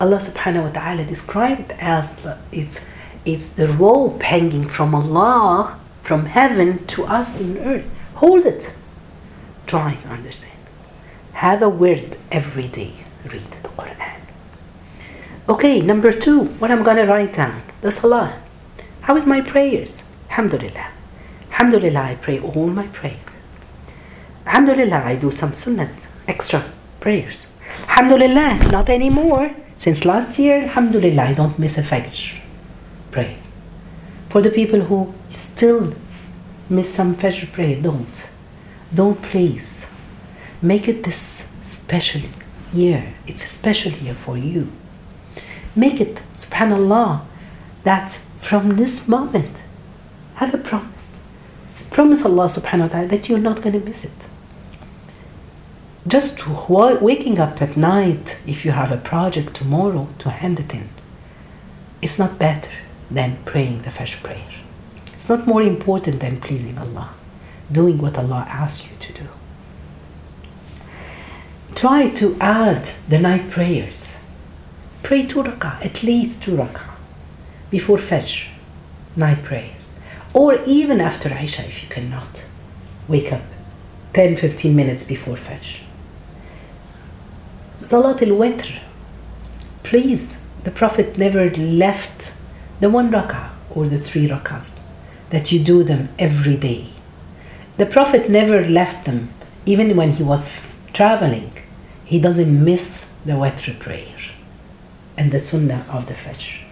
Allah 0.00 0.18
subhanahu 0.18 0.64
wa 0.64 0.70
ta'ala 0.70 1.04
described 1.04 1.72
as 1.78 2.10
it's 2.50 2.80
it's 3.24 3.46
the 3.46 3.68
rope 3.68 4.22
hanging 4.22 4.68
from 4.68 4.94
Allah 4.94 5.78
from 6.02 6.26
heaven 6.26 6.84
to 6.88 7.04
us 7.06 7.40
in 7.40 7.56
earth. 7.58 7.88
Hold 8.16 8.44
it. 8.44 8.70
Try 9.66 9.94
to 9.94 10.08
understand. 10.08 10.52
Have 11.34 11.62
a 11.62 11.68
word 11.68 12.18
every 12.30 12.68
day. 12.68 12.92
Read 13.24 13.46
the 13.62 13.68
Quran. 13.68 14.20
Okay, 15.48 15.80
number 15.80 16.12
two, 16.12 16.44
what 16.60 16.70
I'm 16.70 16.82
gonna 16.82 17.06
write 17.06 17.32
down. 17.34 17.62
The 17.80 17.92
salah. 17.92 18.34
How 19.02 19.16
is 19.16 19.24
my 19.24 19.40
prayers? 19.40 20.02
Alhamdulillah. 20.28 20.88
Alhamdulillah, 21.54 22.00
I 22.00 22.14
pray 22.16 22.40
all 22.40 22.66
my 22.66 22.88
prayers. 22.88 23.16
Alhamdulillah, 24.44 25.02
I 25.04 25.14
do 25.14 25.30
some 25.30 25.52
sunnahs, 25.52 25.94
extra 26.26 26.64
prayers. 26.98 27.46
Alhamdulillah, 27.88 28.70
not 28.72 28.90
anymore. 28.90 29.54
Since 29.78 30.04
last 30.04 30.36
year, 30.36 30.62
Alhamdulillah, 30.62 31.22
I 31.22 31.34
don't 31.34 31.56
miss 31.56 31.78
a 31.78 31.82
Fajr. 31.82 32.40
Pray. 33.12 33.38
For 34.30 34.42
the 34.42 34.50
people 34.50 34.80
who 34.80 35.14
still 35.30 35.94
miss 36.68 36.92
some 36.92 37.14
Fajr 37.14 37.52
prayer, 37.52 37.80
don't. 37.80 38.16
Don't 38.92 39.22
please. 39.22 39.68
Make 40.60 40.88
it 40.88 41.04
this 41.04 41.38
special 41.64 42.22
year. 42.72 43.14
It's 43.28 43.44
a 43.44 43.46
special 43.46 43.92
year 43.92 44.14
for 44.14 44.36
you. 44.36 44.72
Make 45.76 46.00
it, 46.00 46.18
subhanallah, 46.36 47.22
that 47.84 48.18
from 48.42 48.76
this 48.76 49.06
moment, 49.06 49.54
have 50.34 50.52
a 50.52 50.58
promise. 50.58 50.93
Promise 51.94 52.24
Allah 52.24 52.48
subhanahu 52.50 52.88
wa 52.88 52.88
ta'ala 52.88 53.08
that 53.08 53.28
you're 53.28 53.38
not 53.38 53.62
going 53.62 53.78
to 53.80 53.84
miss 53.88 54.02
it. 54.02 54.18
just 56.06 56.46
waking 57.00 57.38
up 57.38 57.62
at 57.62 57.76
night 57.76 58.36
if 58.46 58.64
you 58.64 58.72
have 58.72 58.90
a 58.92 58.96
project 58.96 59.54
tomorrow 59.54 60.08
to 60.18 60.30
hand 60.30 60.58
it 60.60 60.72
in 60.74 60.88
is 62.02 62.18
not 62.18 62.38
better 62.38 62.68
than 63.10 63.38
praying 63.44 63.82
the 63.82 63.90
Fajr 63.90 64.20
prayer. 64.22 64.50
It's 65.14 65.28
not 65.28 65.46
more 65.46 65.62
important 65.62 66.20
than 66.20 66.40
pleasing 66.40 66.76
Allah, 66.78 67.14
doing 67.70 67.98
what 67.98 68.18
Allah 68.18 68.44
asks 68.48 68.84
you 68.84 68.96
to 69.06 69.12
do. 69.12 69.28
Try 71.76 72.10
to 72.10 72.36
add 72.40 72.88
the 73.08 73.20
night 73.20 73.50
prayers. 73.50 74.00
Pray 75.04 75.22
two 75.26 75.44
rak'ah, 75.44 75.84
at 75.84 76.02
least 76.02 76.42
two 76.42 76.56
rak'ah, 76.56 76.90
before 77.70 77.98
Fajr, 77.98 78.48
night 79.16 79.42
prayers. 79.44 79.83
Or 80.34 80.62
even 80.64 81.00
after 81.00 81.32
Isha 81.32 81.64
if 81.66 81.82
you 81.82 81.88
cannot. 81.88 82.44
Wake 83.06 83.32
up 83.32 83.42
10 84.14 84.36
15 84.36 84.74
minutes 84.74 85.04
before 85.04 85.36
Fajr. 85.36 85.80
Salat 87.88 88.22
al 88.22 88.28
Witr. 88.28 88.80
Please, 89.84 90.28
the 90.64 90.70
Prophet 90.70 91.16
never 91.16 91.50
left 91.50 92.32
the 92.80 92.90
one 92.90 93.10
rak'ah 93.10 93.50
or 93.70 93.86
the 93.86 93.98
three 93.98 94.28
rak'ahs 94.28 94.70
that 95.30 95.52
you 95.52 95.60
do 95.60 95.84
them 95.84 96.08
every 96.18 96.56
day. 96.56 96.88
The 97.76 97.86
Prophet 97.86 98.28
never 98.28 98.66
left 98.66 99.04
them 99.04 99.30
even 99.66 99.96
when 99.96 100.12
he 100.12 100.22
was 100.22 100.50
traveling. 100.92 101.52
He 102.04 102.18
doesn't 102.18 102.64
miss 102.64 103.04
the 103.24 103.32
Witr 103.32 103.78
prayer 103.78 104.16
and 105.16 105.30
the 105.30 105.40
Sunnah 105.40 105.84
of 105.88 106.06
the 106.06 106.14
Fajr. 106.14 106.62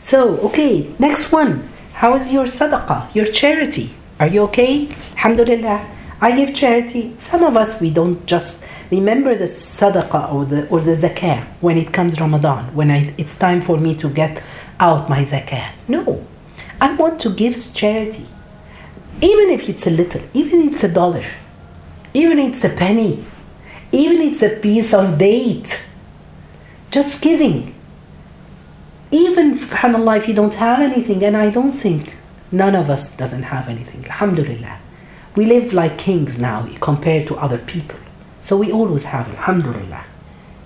So, 0.00 0.38
okay, 0.38 0.92
next 0.98 1.32
one. 1.32 1.68
How 1.94 2.16
is 2.16 2.30
your 2.32 2.46
sadaqah, 2.46 3.14
your 3.14 3.26
charity? 3.26 3.94
Are 4.18 4.26
you 4.26 4.42
okay? 4.42 4.88
Alhamdulillah. 5.16 5.90
I 6.20 6.36
give 6.36 6.54
charity. 6.54 7.16
Some 7.20 7.44
of 7.44 7.56
us, 7.56 7.80
we 7.80 7.90
don't 7.90 8.26
just 8.26 8.60
remember 8.90 9.36
the 9.36 9.44
sadaqah 9.44 10.32
or 10.32 10.44
the, 10.44 10.68
or 10.68 10.80
the 10.80 10.96
zakah 10.96 11.44
when 11.60 11.78
it 11.78 11.92
comes 11.92 12.20
Ramadan, 12.20 12.74
when 12.74 12.90
I, 12.90 13.14
it's 13.16 13.34
time 13.36 13.62
for 13.62 13.78
me 13.78 13.94
to 13.96 14.08
get 14.08 14.42
out 14.80 15.08
my 15.08 15.24
zakah. 15.24 15.70
No. 15.88 16.26
I 16.80 16.94
want 16.94 17.20
to 17.20 17.30
give 17.30 17.72
charity. 17.74 18.26
Even 19.20 19.50
if 19.50 19.68
it's 19.68 19.86
a 19.86 19.90
little, 19.90 20.22
even 20.34 20.62
if 20.62 20.74
it's 20.74 20.84
a 20.84 20.88
dollar, 20.88 21.24
even 22.12 22.38
if 22.38 22.54
it's 22.54 22.64
a 22.64 22.70
penny, 22.70 23.24
even 23.92 24.20
if 24.20 24.42
it's 24.42 24.42
a 24.42 24.60
piece 24.60 24.92
of 24.92 25.18
date, 25.18 25.80
just 26.90 27.20
giving 27.20 27.73
even 29.10 29.54
subhanallah 29.58 30.18
if 30.18 30.28
you 30.28 30.34
don't 30.34 30.54
have 30.54 30.80
anything 30.80 31.22
and 31.24 31.36
i 31.36 31.50
don't 31.50 31.72
think 31.72 32.14
none 32.50 32.74
of 32.74 32.88
us 32.88 33.10
doesn't 33.12 33.44
have 33.44 33.68
anything 33.68 34.04
alhamdulillah. 34.04 34.78
We 35.36 35.46
live 35.46 35.72
like 35.72 35.98
kings 35.98 36.38
now 36.38 36.68
compared 36.80 37.26
to 37.26 37.36
other 37.36 37.58
people. 37.58 37.98
So 38.40 38.56
we 38.56 38.70
always 38.70 39.04
have 39.04 39.26
alhamdulillah. 39.28 40.04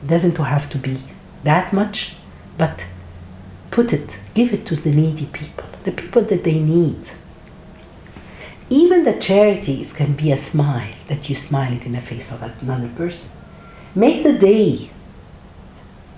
Doesn't 0.06 0.36
have 0.36 0.68
to 0.70 0.78
be 0.78 0.98
that 1.44 1.72
much 1.72 2.14
but 2.58 2.80
put 3.70 3.92
it 3.92 4.10
give 4.34 4.52
it 4.52 4.66
to 4.66 4.76
the 4.76 4.90
needy 4.90 5.26
people 5.26 5.64
the 5.84 5.92
people 5.92 6.22
that 6.22 6.44
they 6.44 6.58
need. 6.58 7.02
Even 8.68 9.04
the 9.04 9.14
charities 9.14 9.94
can 9.94 10.12
be 10.14 10.30
a 10.30 10.36
smile 10.36 10.94
that 11.08 11.30
you 11.30 11.36
smile 11.36 11.72
it 11.72 11.84
in 11.84 11.92
the 11.92 12.00
face 12.00 12.30
of 12.30 12.42
another 12.42 12.88
person. 12.88 13.30
Make 13.94 14.22
the 14.22 14.34
day 14.34 14.90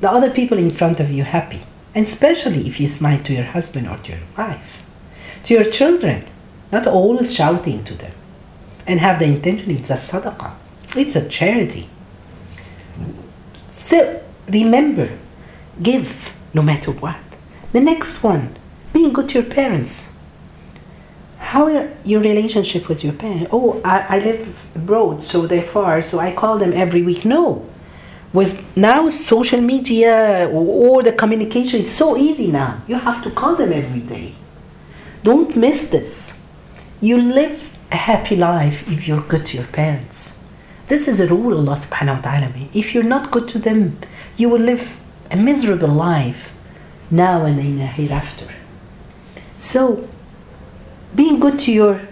the 0.01 0.11
other 0.11 0.31
people 0.31 0.59
in 0.59 0.73
front 0.73 0.99
of 0.99 1.11
you 1.11 1.23
happy 1.23 1.63
and 1.95 2.07
especially 2.07 2.67
if 2.69 2.79
you 2.81 2.89
smile 2.89 3.23
to 3.25 3.33
your 3.33 3.45
husband 3.45 3.89
or 3.89 3.99
to 3.99 4.13
your 4.13 4.21
wife, 4.37 4.63
to 5.45 5.55
your 5.55 5.65
children, 5.65 6.27
not 6.71 6.87
always 6.87 7.35
shouting 7.35 7.85
to 7.85 7.95
them, 7.95 8.13
and 8.87 9.01
have 9.01 9.19
the 9.19 9.25
intention 9.25 9.71
it's 9.71 9.91
a 9.91 9.95
sadaqah, 9.95 10.55
it's 10.97 11.17
a 11.17 11.29
charity. 11.29 11.89
So 13.89 14.23
remember, 14.49 15.19
give 15.83 16.15
no 16.55 16.63
matter 16.63 16.93
what. 16.93 17.17
The 17.73 17.81
next 17.81 18.23
one, 18.23 18.57
being 18.93 19.13
good 19.13 19.29
to 19.31 19.41
your 19.41 19.51
parents. 19.51 20.11
How 21.39 21.67
are 21.67 21.91
your 22.05 22.21
relationship 22.21 22.89
with 22.89 23.03
your 23.03 23.13
parents? 23.13 23.49
Oh, 23.53 23.81
I, 23.85 24.17
I 24.17 24.19
live 24.19 24.57
abroad, 24.77 25.25
so 25.25 25.47
they're 25.47 25.63
far, 25.63 26.03
so 26.03 26.19
I 26.19 26.33
call 26.33 26.59
them 26.59 26.73
every 26.73 27.03
week. 27.03 27.25
No, 27.25 27.69
with 28.33 28.65
now 28.77 29.11
social 29.11 29.61
media 29.61 30.49
or, 30.53 31.03
the 31.03 31.13
communication 31.13 31.85
it's 31.85 31.93
so 31.93 32.17
easy 32.17 32.47
now. 32.49 32.83
You 32.87 32.97
have 32.97 33.23
to 33.25 33.31
call 33.31 33.57
them 33.57 33.73
every 33.73 34.01
day. 34.01 34.35
Don't 35.23 35.57
miss 35.57 35.89
this. 35.89 36.33
You 37.01 37.21
live 37.21 37.61
a 37.91 37.97
happy 37.97 38.37
life 38.37 38.87
if 38.89 39.09
you're 39.09 39.23
good 39.23 39.47
to 39.47 39.57
your 39.57 39.67
parents. 39.67 40.37
This 40.89 41.09
is 41.09 41.21
a 41.21 41.27
rule 41.27 41.53
of 41.53 41.69
allah 41.69 41.81
subhanahu 41.81 42.17
wa 42.17 42.23
ta'ala 42.23 42.49
made. 42.51 42.69
If 42.75 42.95
you're 42.95 43.03
not 43.03 43.31
good 43.31 43.49
to 43.49 43.59
them 43.59 43.99
you 44.37 44.49
will 44.49 44.61
live 44.61 44.97
a 45.31 45.37
miserable 45.37 45.89
life 45.89 46.51
now 47.11 47.45
and 47.45 47.59
in 47.59 47.79
the 47.79 47.87
hereafter. 47.87 48.49
So 49.59 50.09
being 51.15 51.41
good 51.41 51.59
to 51.61 51.73
your 51.73 52.03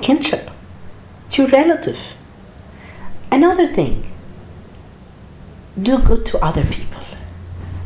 kinship 0.00 0.50
to 1.30 1.42
your 1.42 1.50
relative. 1.50 1.98
Another 3.30 3.66
thing 3.66 4.07
do 5.82 5.98
good 5.98 6.26
to 6.26 6.44
other 6.44 6.64
people. 6.64 7.02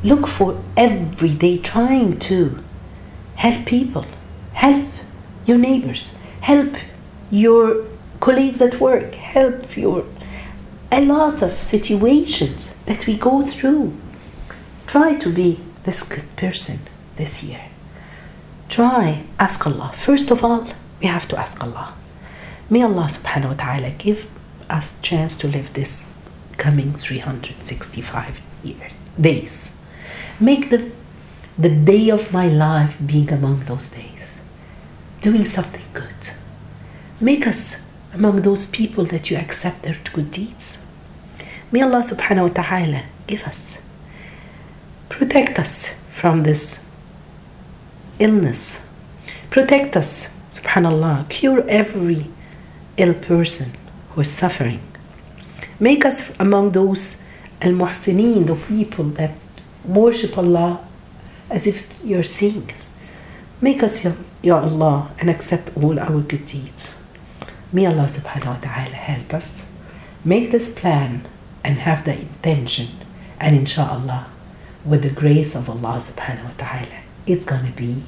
Look 0.03 0.27
for 0.27 0.61
every 0.77 1.35
day 1.35 1.59
trying 1.59 2.19
to 2.21 2.59
help 3.37 3.67
people, 3.67 4.07
help 4.55 4.89
your 5.47 5.59
neighbors, 5.59 6.15
help 6.41 6.75
your 7.31 7.85
colleagues 8.21 8.61
at 8.61 8.81
work, 8.81 9.15
help 9.15 9.77
your 9.77 10.05
a 10.91 11.01
lot 11.01 11.41
of 11.43 11.63
situations 11.63 12.75
that 12.85 13.07
we 13.07 13.17
go 13.17 13.47
through. 13.47 13.97
Try 14.87 15.15
to 15.17 15.33
be 15.33 15.59
this 15.85 16.03
good 16.03 16.37
person 16.37 16.81
this 17.17 17.43
year. 17.43 17.63
Try, 18.69 19.25
ask 19.39 19.67
Allah. 19.67 19.95
First 20.05 20.31
of 20.31 20.45
all, 20.45 20.69
we 21.01 21.07
have 21.07 21.27
to 21.29 21.39
ask 21.39 21.59
Allah. 21.63 21.95
May 22.69 22.83
Allah 22.83 23.09
subhanahu 23.11 23.57
wa 23.57 23.65
ta'ala 23.65 23.91
give 23.91 24.27
us 24.69 24.93
chance 25.01 25.37
to 25.39 25.49
live 25.49 25.73
this 25.73 26.03
coming 26.63 26.95
365 26.95 28.41
years. 28.63 28.95
Days. 29.21 29.69
Make 30.39 30.71
the 30.71 30.81
the 31.59 31.69
day 31.69 32.09
of 32.09 32.33
my 32.33 32.47
life 32.47 32.95
being 33.05 33.31
among 33.39 33.65
those 33.71 33.91
days. 33.91 34.25
Doing 35.27 35.45
something 35.57 35.89
good. 35.93 36.21
Make 37.21 37.47
us 37.47 37.75
among 38.15 38.43
those 38.43 38.65
people 38.79 39.05
that 39.13 39.29
you 39.29 39.37
accept 39.37 39.83
their 39.83 39.99
good 40.15 40.31
deeds. 40.31 40.67
May 41.73 41.83
allah 41.83 42.03
subhanahu 42.13 42.49
wa 42.49 42.55
ta'ala 42.63 43.03
give 43.27 43.43
us 43.53 43.61
protect 45.09 45.59
us 45.65 45.75
from 46.21 46.45
this 46.49 46.79
illness. 48.19 48.79
Protect 49.51 49.97
us 50.03 50.13
subhanallah 50.57 51.29
cure 51.29 51.63
every 51.69 52.21
ill 53.03 53.15
person 53.15 53.69
who 54.11 54.21
is 54.21 54.31
suffering 54.31 54.83
Make 55.81 56.05
us 56.05 56.31
among 56.39 56.73
those 56.73 57.17
al 57.61 57.73
muhsineen, 57.73 58.47
the 58.47 58.57
people 58.57 59.05
that 59.21 59.33
worship 59.85 60.37
Allah 60.39 60.81
as 61.51 61.67
if 61.67 61.87
you're 62.05 62.25
seeing. 62.25 62.71
Make 63.61 63.83
us, 63.83 64.05
Ya, 64.43 64.59
Allah, 64.59 65.11
and 65.19 65.31
accept 65.31 65.71
all 65.77 65.99
our 66.01 66.21
good 66.21 66.47
deeds. 66.47 66.89
May 67.73 67.87
Allah 67.87 68.09
subhanahu 68.11 68.47
wa 68.47 68.61
ta'ala 68.61 68.97
help 68.97 69.33
us 69.33 69.63
make 70.25 70.51
this 70.51 70.75
plan 70.75 71.23
and 71.65 71.79
have 71.79 72.05
the 72.05 72.19
intention, 72.19 72.89
and 73.39 73.57
inshallah, 73.57 74.27
with 74.85 75.03
the 75.03 75.11
grace 75.11 75.55
of 75.55 75.71
Allah 75.71 76.03
subhanahu 76.03 76.45
wa 76.45 76.57
ta'ala, 76.59 77.03
it's 77.27 77.45
gonna 77.45 77.71
be 77.71 78.03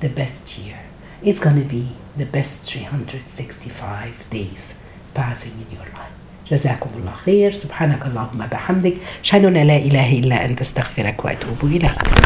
the 0.00 0.08
best 0.08 0.58
year. 0.58 0.78
It's 1.22 1.40
gonna 1.40 1.64
be 1.64 1.88
the 2.16 2.24
best 2.24 2.62
365 2.70 4.14
days 4.30 4.74
passing 5.12 5.52
in 5.52 5.76
your 5.76 5.86
life. 5.92 6.09
جزاكم 6.50 6.90
الله 6.96 7.12
خير. 7.12 7.52
سبحانك 7.52 8.06
اللهم 8.06 8.46
بحمدك. 8.52 8.94
أشهد 9.24 9.44
أن 9.44 9.54
لا 9.54 9.76
إله 9.76 10.12
إلا 10.12 10.44
أنت 10.44 10.60
أستغفرك 10.60 11.24
وأتوب 11.24 11.58
إليك. 11.62 12.20